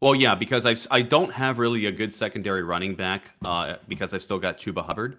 [0.00, 4.12] Well, yeah, because I've, I don't have really a good secondary running back uh, because
[4.14, 5.16] I've still got Chuba Hubbard.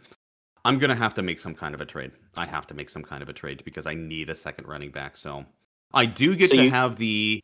[0.66, 2.12] I'm going to have to make some kind of a trade.
[2.36, 4.92] I have to make some kind of a trade because I need a second running
[4.92, 5.16] back.
[5.18, 5.46] So
[5.94, 7.40] I do get So to you- have the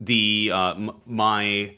[0.00, 1.74] the uh, m- my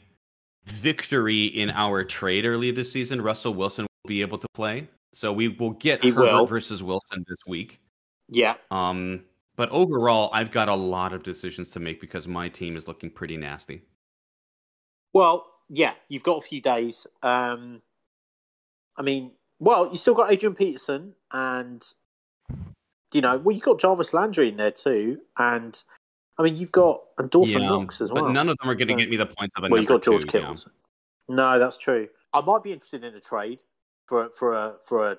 [0.65, 3.21] victory in our trade early this season.
[3.21, 4.87] Russell Wilson will be able to play.
[5.13, 6.45] So we will get He Herbert will.
[6.45, 7.79] versus Wilson this week.
[8.29, 9.25] yeah, Um,
[9.57, 13.09] but overall, I've got a lot of decisions to make because my team is looking
[13.09, 13.81] pretty nasty.
[15.13, 17.07] well, yeah, you've got a few days.
[17.23, 17.81] Um,
[18.97, 21.81] I mean, well, you still got Adrian Peterson, and
[23.13, 25.81] you know, well, you've got Jarvis Landry in there too, and
[26.37, 28.25] I mean, you've got and Dawson Yeah, Knox as well.
[28.25, 29.89] But none of them are going to get me the points of a well, you've
[29.89, 30.55] got George two.
[31.29, 32.07] No, that's true.
[32.33, 33.61] I might be interested in a trade
[34.11, 35.17] for for a for a.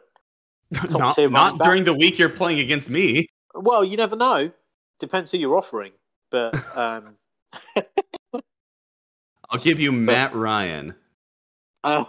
[0.91, 3.27] Not not during the week you're playing against me.
[3.55, 4.53] Well, you never know.
[5.01, 5.93] Depends who you're offering,
[6.31, 7.17] but um,
[9.51, 10.95] I'll give you Matt Ryan.
[11.85, 12.05] uh,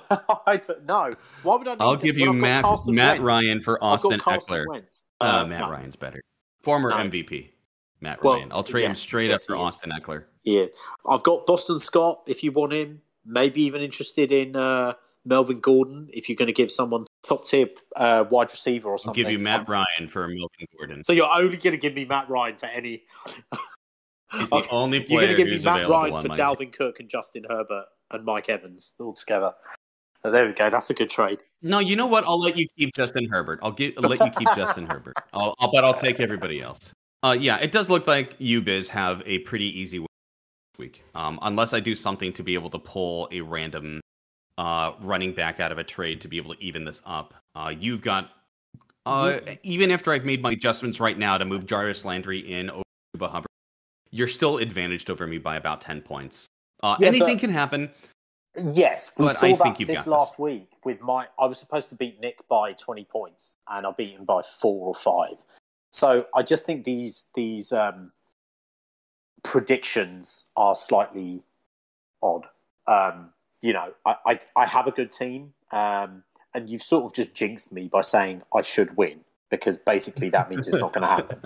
[0.47, 1.15] I don't know.
[1.43, 1.71] Why would I?
[1.71, 3.19] Need I'll give you Matt Matt Wentz?
[3.21, 4.65] Ryan for Austin Ekeler.
[4.69, 4.79] Uh,
[5.19, 5.71] Uh, Matt no.
[5.71, 6.21] Ryan's better.
[6.61, 6.97] Former No.
[6.97, 7.49] MVP.
[7.99, 8.49] Matt Well, Ryan.
[8.51, 9.61] I'll trade him straight yes, up for.
[9.61, 10.25] Austin Ekeler.
[10.43, 10.65] Yeah,
[11.09, 12.21] I've got Boston Scott.
[12.27, 14.93] If you want him, maybe even interested in uh,
[15.25, 16.09] Melvin Gordon.
[16.11, 19.31] If you're going to give someone top tier uh, wide receiver or I'll something, give
[19.31, 21.03] you Matt Ryan for Melvin Gordon.
[21.03, 23.03] So you're only going to give me Matt Ryan for any.
[24.31, 26.45] He's the only You're going to give me Matt Ryan for my team.
[26.45, 29.53] Dalvin Cook and Justin Herbert and Mike Evans all together.
[30.21, 30.69] So there we go.
[30.69, 31.39] That's a good trade.
[31.61, 32.23] No, you know what?
[32.25, 33.59] I'll let you keep Justin Herbert.
[33.61, 35.15] I'll get I'll let you keep Justin Herbert.
[35.33, 36.93] I'll, I'll but I'll take everybody else.
[37.23, 40.05] Uh, yeah, it does look like you Biz have a pretty easy
[40.77, 41.03] week.
[41.13, 44.01] Um, unless I do something to be able to pull a random
[44.57, 47.33] uh running back out of a trade to be able to even this up.
[47.55, 48.29] Uh, you've got
[49.05, 52.83] uh even after I've made my adjustments right now to move Jarvis Landry in over
[53.17, 53.47] Chuba Hubbard,
[54.11, 56.47] you're still advantaged over me by about ten points.
[56.81, 57.89] Uh, Yeah, anything but- can happen.
[58.55, 60.11] Yes, we But saw I that think you've this got this.
[60.11, 61.25] last week with my.
[61.39, 64.89] I was supposed to beat Nick by twenty points, and I beat him by four
[64.89, 65.43] or five.
[65.91, 68.11] So I just think these these um,
[69.43, 71.41] predictions are slightly
[72.21, 72.45] odd.
[72.87, 73.31] Um,
[73.63, 77.33] you know, I, I I have a good team, um, and you've sort of just
[77.33, 81.07] jinxed me by saying I should win because basically that means it's not going to
[81.07, 81.39] happen.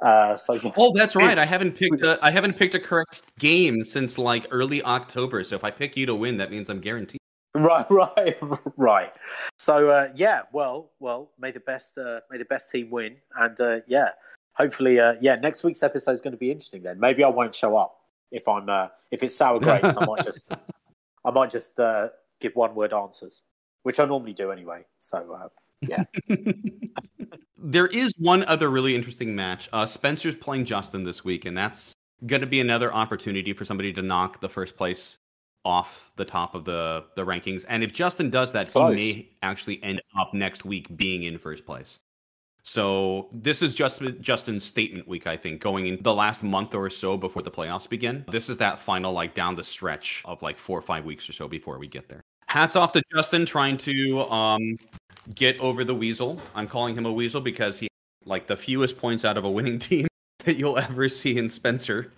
[0.00, 1.38] Uh, so Oh, that's right.
[1.38, 5.44] I haven't picked a, I haven't picked a correct game since like early October.
[5.44, 7.20] So if I pick you to win, that means I'm guaranteed.
[7.54, 8.36] Right, right,
[8.76, 9.12] right.
[9.58, 13.58] So uh, yeah, well, well, may the best, uh, may the best team win, and
[13.60, 14.10] uh, yeah,
[14.54, 16.82] hopefully, uh, yeah, next week's episode is going to be interesting.
[16.82, 17.96] Then maybe I won't show up
[18.32, 19.96] if I'm uh, if it's sour grapes.
[19.96, 20.52] I might just,
[21.24, 22.08] I might just uh,
[22.40, 23.42] give one word answers,
[23.82, 24.84] which I normally do anyway.
[24.98, 25.48] So uh,
[25.88, 26.04] yeah.
[27.58, 29.68] there is one other really interesting match.
[29.72, 31.94] Uh, Spencer's playing Justin this week, and that's
[32.26, 35.18] going to be another opportunity for somebody to knock the first place
[35.64, 37.64] off the top of the the rankings.
[37.68, 41.64] And if Justin does that, he may actually end up next week being in first
[41.64, 42.00] place.
[42.66, 46.88] So this is just Justin's statement week, I think, going in the last month or
[46.88, 48.24] so before the playoffs begin.
[48.30, 51.34] This is that final like down the stretch of like four or five weeks or
[51.34, 52.22] so before we get there.
[52.48, 54.78] Hats off to Justin trying to um,
[55.34, 56.40] get over the weasel.
[56.54, 57.86] I'm calling him a weasel because he
[58.24, 60.06] like the fewest points out of a winning team
[60.46, 62.12] that you'll ever see in Spencer.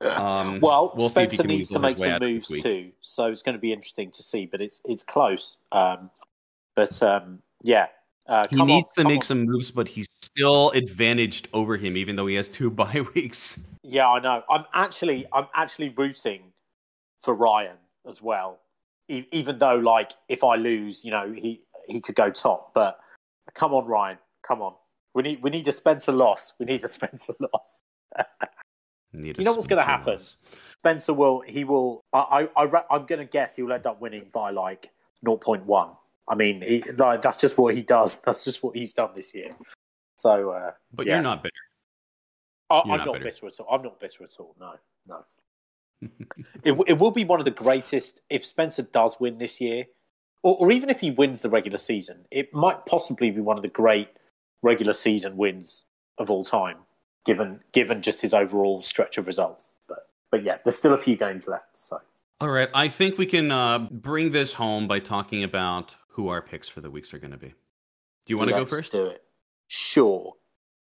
[0.00, 3.42] Um, well, we'll see if he Spencer needs to make some moves too, so it's
[3.42, 4.46] going to be interesting to see.
[4.46, 5.58] But it's it's close.
[5.70, 6.10] Um,
[6.74, 7.86] but um, yeah,
[8.26, 9.22] uh, He come needs on, to make on.
[9.22, 13.66] some moves, but he's still advantaged over him, even though he has two bye weeks.
[13.82, 14.42] Yeah, I know.
[14.48, 16.52] I'm actually I'm actually rooting
[17.20, 18.60] for Ryan as well.
[19.08, 22.72] E- even though, like, if I lose, you know, he he could go top.
[22.74, 22.98] But
[23.54, 24.74] come on, Ryan, come on.
[25.14, 26.52] We need we need a Spencer loss.
[26.58, 27.82] We need a Spencer loss.
[29.12, 30.14] You know what's gonna happen?
[30.14, 30.36] loss.
[30.78, 32.00] Spencer will he will.
[32.12, 34.90] I I, I re- I'm going to guess he'll end up winning by like
[35.24, 35.96] 0.1.
[36.28, 38.18] I mean, he, like, that's just what he does.
[38.24, 39.56] That's just what he's done this year.
[40.16, 41.14] So, uh, But Yeah.
[41.14, 41.54] you're not bitter.
[42.70, 43.24] I, I'm not not bitter.
[43.24, 43.66] bitter at all.
[43.70, 44.54] I'm not bitter at all.
[44.58, 44.74] No,
[45.08, 45.24] no.
[46.64, 49.86] it, it will be one of the greatest if Spencer does win this year,
[50.42, 52.24] or, or even if he wins the regular season.
[52.30, 54.08] It might possibly be one of the great
[54.62, 55.84] regular season wins
[56.18, 56.78] of all time,
[57.24, 59.72] given given just his overall stretch of results.
[59.88, 61.76] But but yeah, there's still a few games left.
[61.76, 62.00] So
[62.40, 66.42] All right, I think we can uh, bring this home by talking about who our
[66.42, 67.48] picks for the weeks are going to be.
[67.48, 67.54] Do
[68.28, 68.92] you want to go let's first?
[68.92, 69.22] Do it.
[69.66, 70.34] Sure.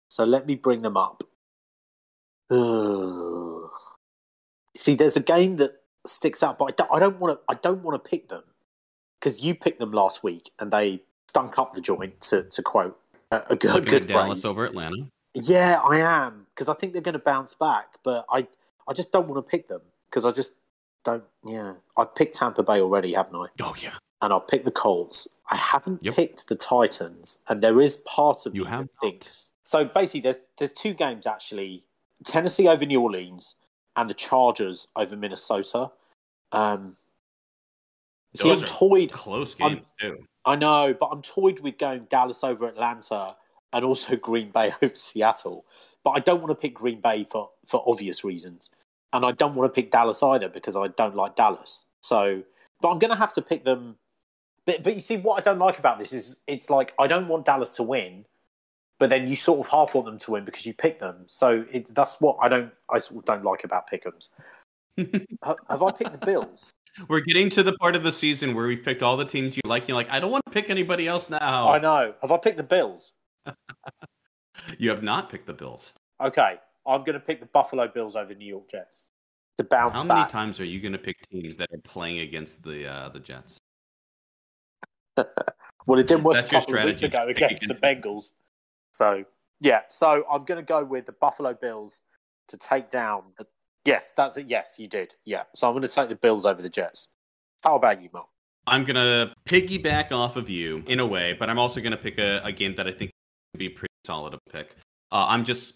[0.10, 1.24] So let me bring them up.
[2.50, 3.70] Ugh.
[4.78, 7.44] See, there's a game that sticks out, but I don't, I don't want to.
[7.50, 8.44] I don't want to pick them
[9.20, 12.20] because you picked them last week and they stunk up the joint.
[12.22, 12.98] To to quote
[13.32, 15.08] a, a good, good Dallas over Atlanta.
[15.34, 18.48] Yeah, I am because I think they're going to bounce back, but I
[18.88, 20.54] I just don't want to pick them because I just
[21.04, 21.24] don't.
[21.46, 23.48] Yeah, I've picked Tampa Bay already, haven't I?
[23.62, 25.28] Oh yeah, and I'll pick the Colts.
[25.50, 26.16] I haven't Yep.
[26.16, 29.54] picked the Titans, and there is part of You me have that thinks.
[29.64, 31.84] So basically, there's there's two games actually:
[32.24, 33.56] Tennessee over New Orleans
[33.96, 35.92] and the Chargers over Minnesota.
[36.52, 36.98] Um,
[38.36, 39.12] see, Those I'm toyed.
[39.12, 40.28] close I'm- games too.
[40.44, 43.36] I know, but I'm toyed with going Dallas over Atlanta
[43.72, 45.66] and also Green Bay over Seattle.
[46.04, 48.72] But I don't want to pick Green Bay for for obvious reasons,
[49.14, 51.86] and I don't want to pick Dallas either because I don't like Dallas.
[52.02, 52.44] So,
[52.82, 53.98] but I'm going to have to pick them.
[54.66, 57.28] But but you see, what I don't like about this is it's like I don't
[57.28, 58.26] want Dallas to win,
[59.00, 61.24] but then you sort of half want them to win because you pick them.
[61.28, 64.30] So it, that's what I don't I sort of don't like about Pick'ems.
[65.44, 66.72] Ha- have I picked the Bills?
[67.08, 69.62] We're getting to the part of the season where we've picked all the teams you
[69.66, 69.88] like.
[69.88, 71.70] You're like, I don't want to pick anybody else now.
[71.70, 72.14] I know.
[72.22, 73.14] Have I picked the Bills?
[74.78, 75.94] You have not picked the Bills.
[76.22, 79.04] Okay, I'm going to pick the Buffalo Bills over the New York Jets
[79.58, 80.30] to bounce How many back.
[80.30, 83.61] times are you going to pick teams that are playing against the uh, the Jets?
[85.88, 88.32] Well, it didn't work That's a couple of weeks ago against, against the Bengals.
[88.94, 89.26] So
[89.60, 92.02] yeah, so I'm going to go with the Buffalo Bills
[92.50, 93.24] to take down.
[93.38, 93.48] The...
[93.84, 94.48] Yes, that's it.
[94.48, 95.16] Yes, you did.
[95.26, 97.08] Yeah, so I'm going to take the Bills over the Jets.
[97.64, 98.28] How about you, Mark?
[98.68, 102.42] I'm gonna piggyback off of you in a way, but I'm also gonna pick a,
[102.44, 103.12] a game that I think
[103.54, 104.76] would be pretty solid to pick.
[105.12, 105.76] Uh, I'm just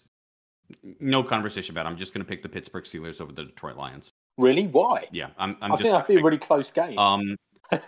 [1.00, 1.86] no conversation about.
[1.86, 1.88] it.
[1.90, 4.10] I'm just gonna pick the Pittsburgh Steelers over the Detroit Lions.
[4.38, 4.66] Really?
[4.68, 5.06] Why?
[5.10, 5.56] Yeah, I'm.
[5.60, 6.98] I'm I think that'd be a really close game.
[6.98, 7.36] um.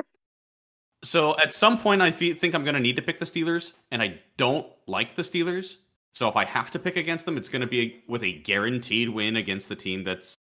[1.03, 4.21] so at some point, I think I'm gonna need to pick the Steelers, and I
[4.37, 5.77] don't like the Steelers.
[6.15, 9.37] So if I have to pick against them, it's gonna be with a guaranteed win
[9.37, 10.35] against the team that's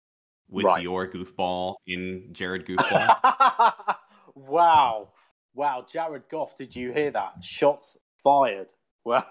[0.50, 0.82] with Right.
[0.82, 3.96] your goofball in Jared Goofball.
[4.36, 5.10] wow,
[5.54, 6.56] wow, Jared Goff.
[6.58, 7.44] Did you hear that?
[7.44, 8.74] Shots fired.
[9.04, 9.26] Wow.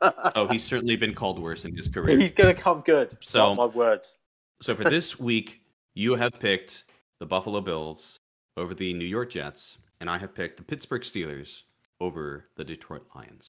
[0.34, 2.18] oh, he's certainly been called worse in his career.
[2.18, 3.16] He's going to come good.
[3.20, 4.18] So- my words.
[4.62, 5.62] So for this week,
[5.94, 6.84] you have picked
[7.18, 8.18] the Buffalo Bills
[8.56, 11.64] over the New York Jets, and I have picked the Pittsburgh Steelers
[12.00, 13.48] over the Detroit Lions.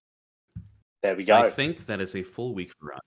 [1.02, 1.38] There we go.
[1.38, 3.02] I think that is a full week for us.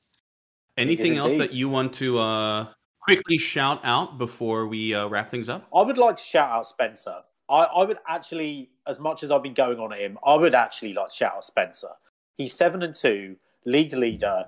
[0.76, 2.66] Anything else that you want to uh,
[3.02, 5.68] quickly shout out before we uh, wrap things up?
[5.74, 7.18] I would like to shout out Spencer.
[7.48, 10.54] I, I would actually, as much as I've been going on at him, I would
[10.54, 11.90] actually like to shout out Spencer.
[12.36, 14.46] He's seven and two, league leader,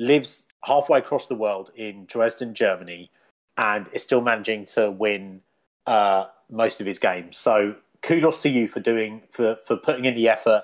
[0.00, 3.10] lives halfway across the world in Dresden, Germany,
[3.56, 5.42] and is still managing to win
[5.86, 7.36] uh, most of his games.
[7.36, 10.62] So kudos to you for doing for for putting in the effort.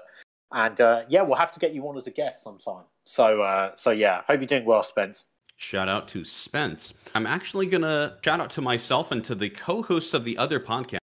[0.52, 2.84] And uh, yeah, we'll have to get you on as a guest sometime.
[3.04, 5.24] So uh, so yeah, hope you're doing well, Spence.
[5.56, 6.94] Shout out to Spence.
[7.14, 10.58] I'm actually to shout out to myself and to the co hosts of the other
[10.58, 10.98] podcast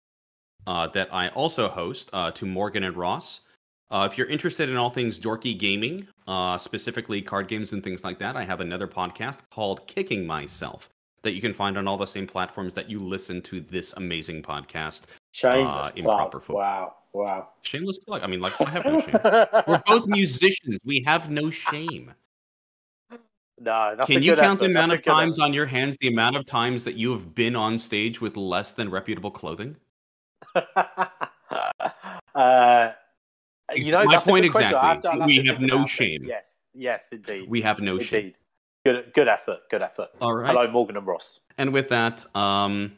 [0.68, 3.42] uh, that I also host, uh, to Morgan and Ross.
[3.90, 8.04] Uh, if you're interested in all things dorky gaming, uh, specifically card games and things
[8.04, 10.90] like that, I have another podcast called Kicking Myself
[11.24, 14.42] that you can find on all the same platforms that you listen to this amazing
[14.42, 15.04] podcast.
[15.32, 15.98] Shameless Uh, plug.
[15.98, 16.56] improper football.
[16.58, 17.50] Wow, wow.
[17.62, 18.22] Shameless plug.
[18.24, 19.20] I mean, like, I have no shame.
[19.68, 20.80] We're both musicians.
[20.84, 22.14] We have no shame.
[23.60, 26.08] No, that's a Can you count the amount That's of times on your hands, the
[26.08, 29.76] amount of times that you have been on stage with less than reputable clothing?
[32.36, 32.92] uh,
[33.76, 34.76] you know, My point good question.
[34.76, 35.20] I exactly.
[35.22, 35.88] to- We have no it.
[35.90, 36.24] shame.
[36.26, 38.34] Yes, yes, indeed, We have no shame.
[38.84, 39.60] Good, good effort.
[39.70, 40.10] Good effort.
[40.20, 40.48] All right.
[40.48, 41.40] Hello, Morgan and Ross.
[41.60, 42.98] And with that, um,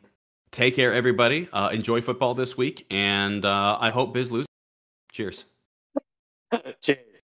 [0.53, 1.49] take care, everybody.
[1.51, 4.47] Uh, enjoy football this week, and uh, I hope Biz loses.
[5.11, 5.45] Cheers.
[6.81, 7.22] Cheers.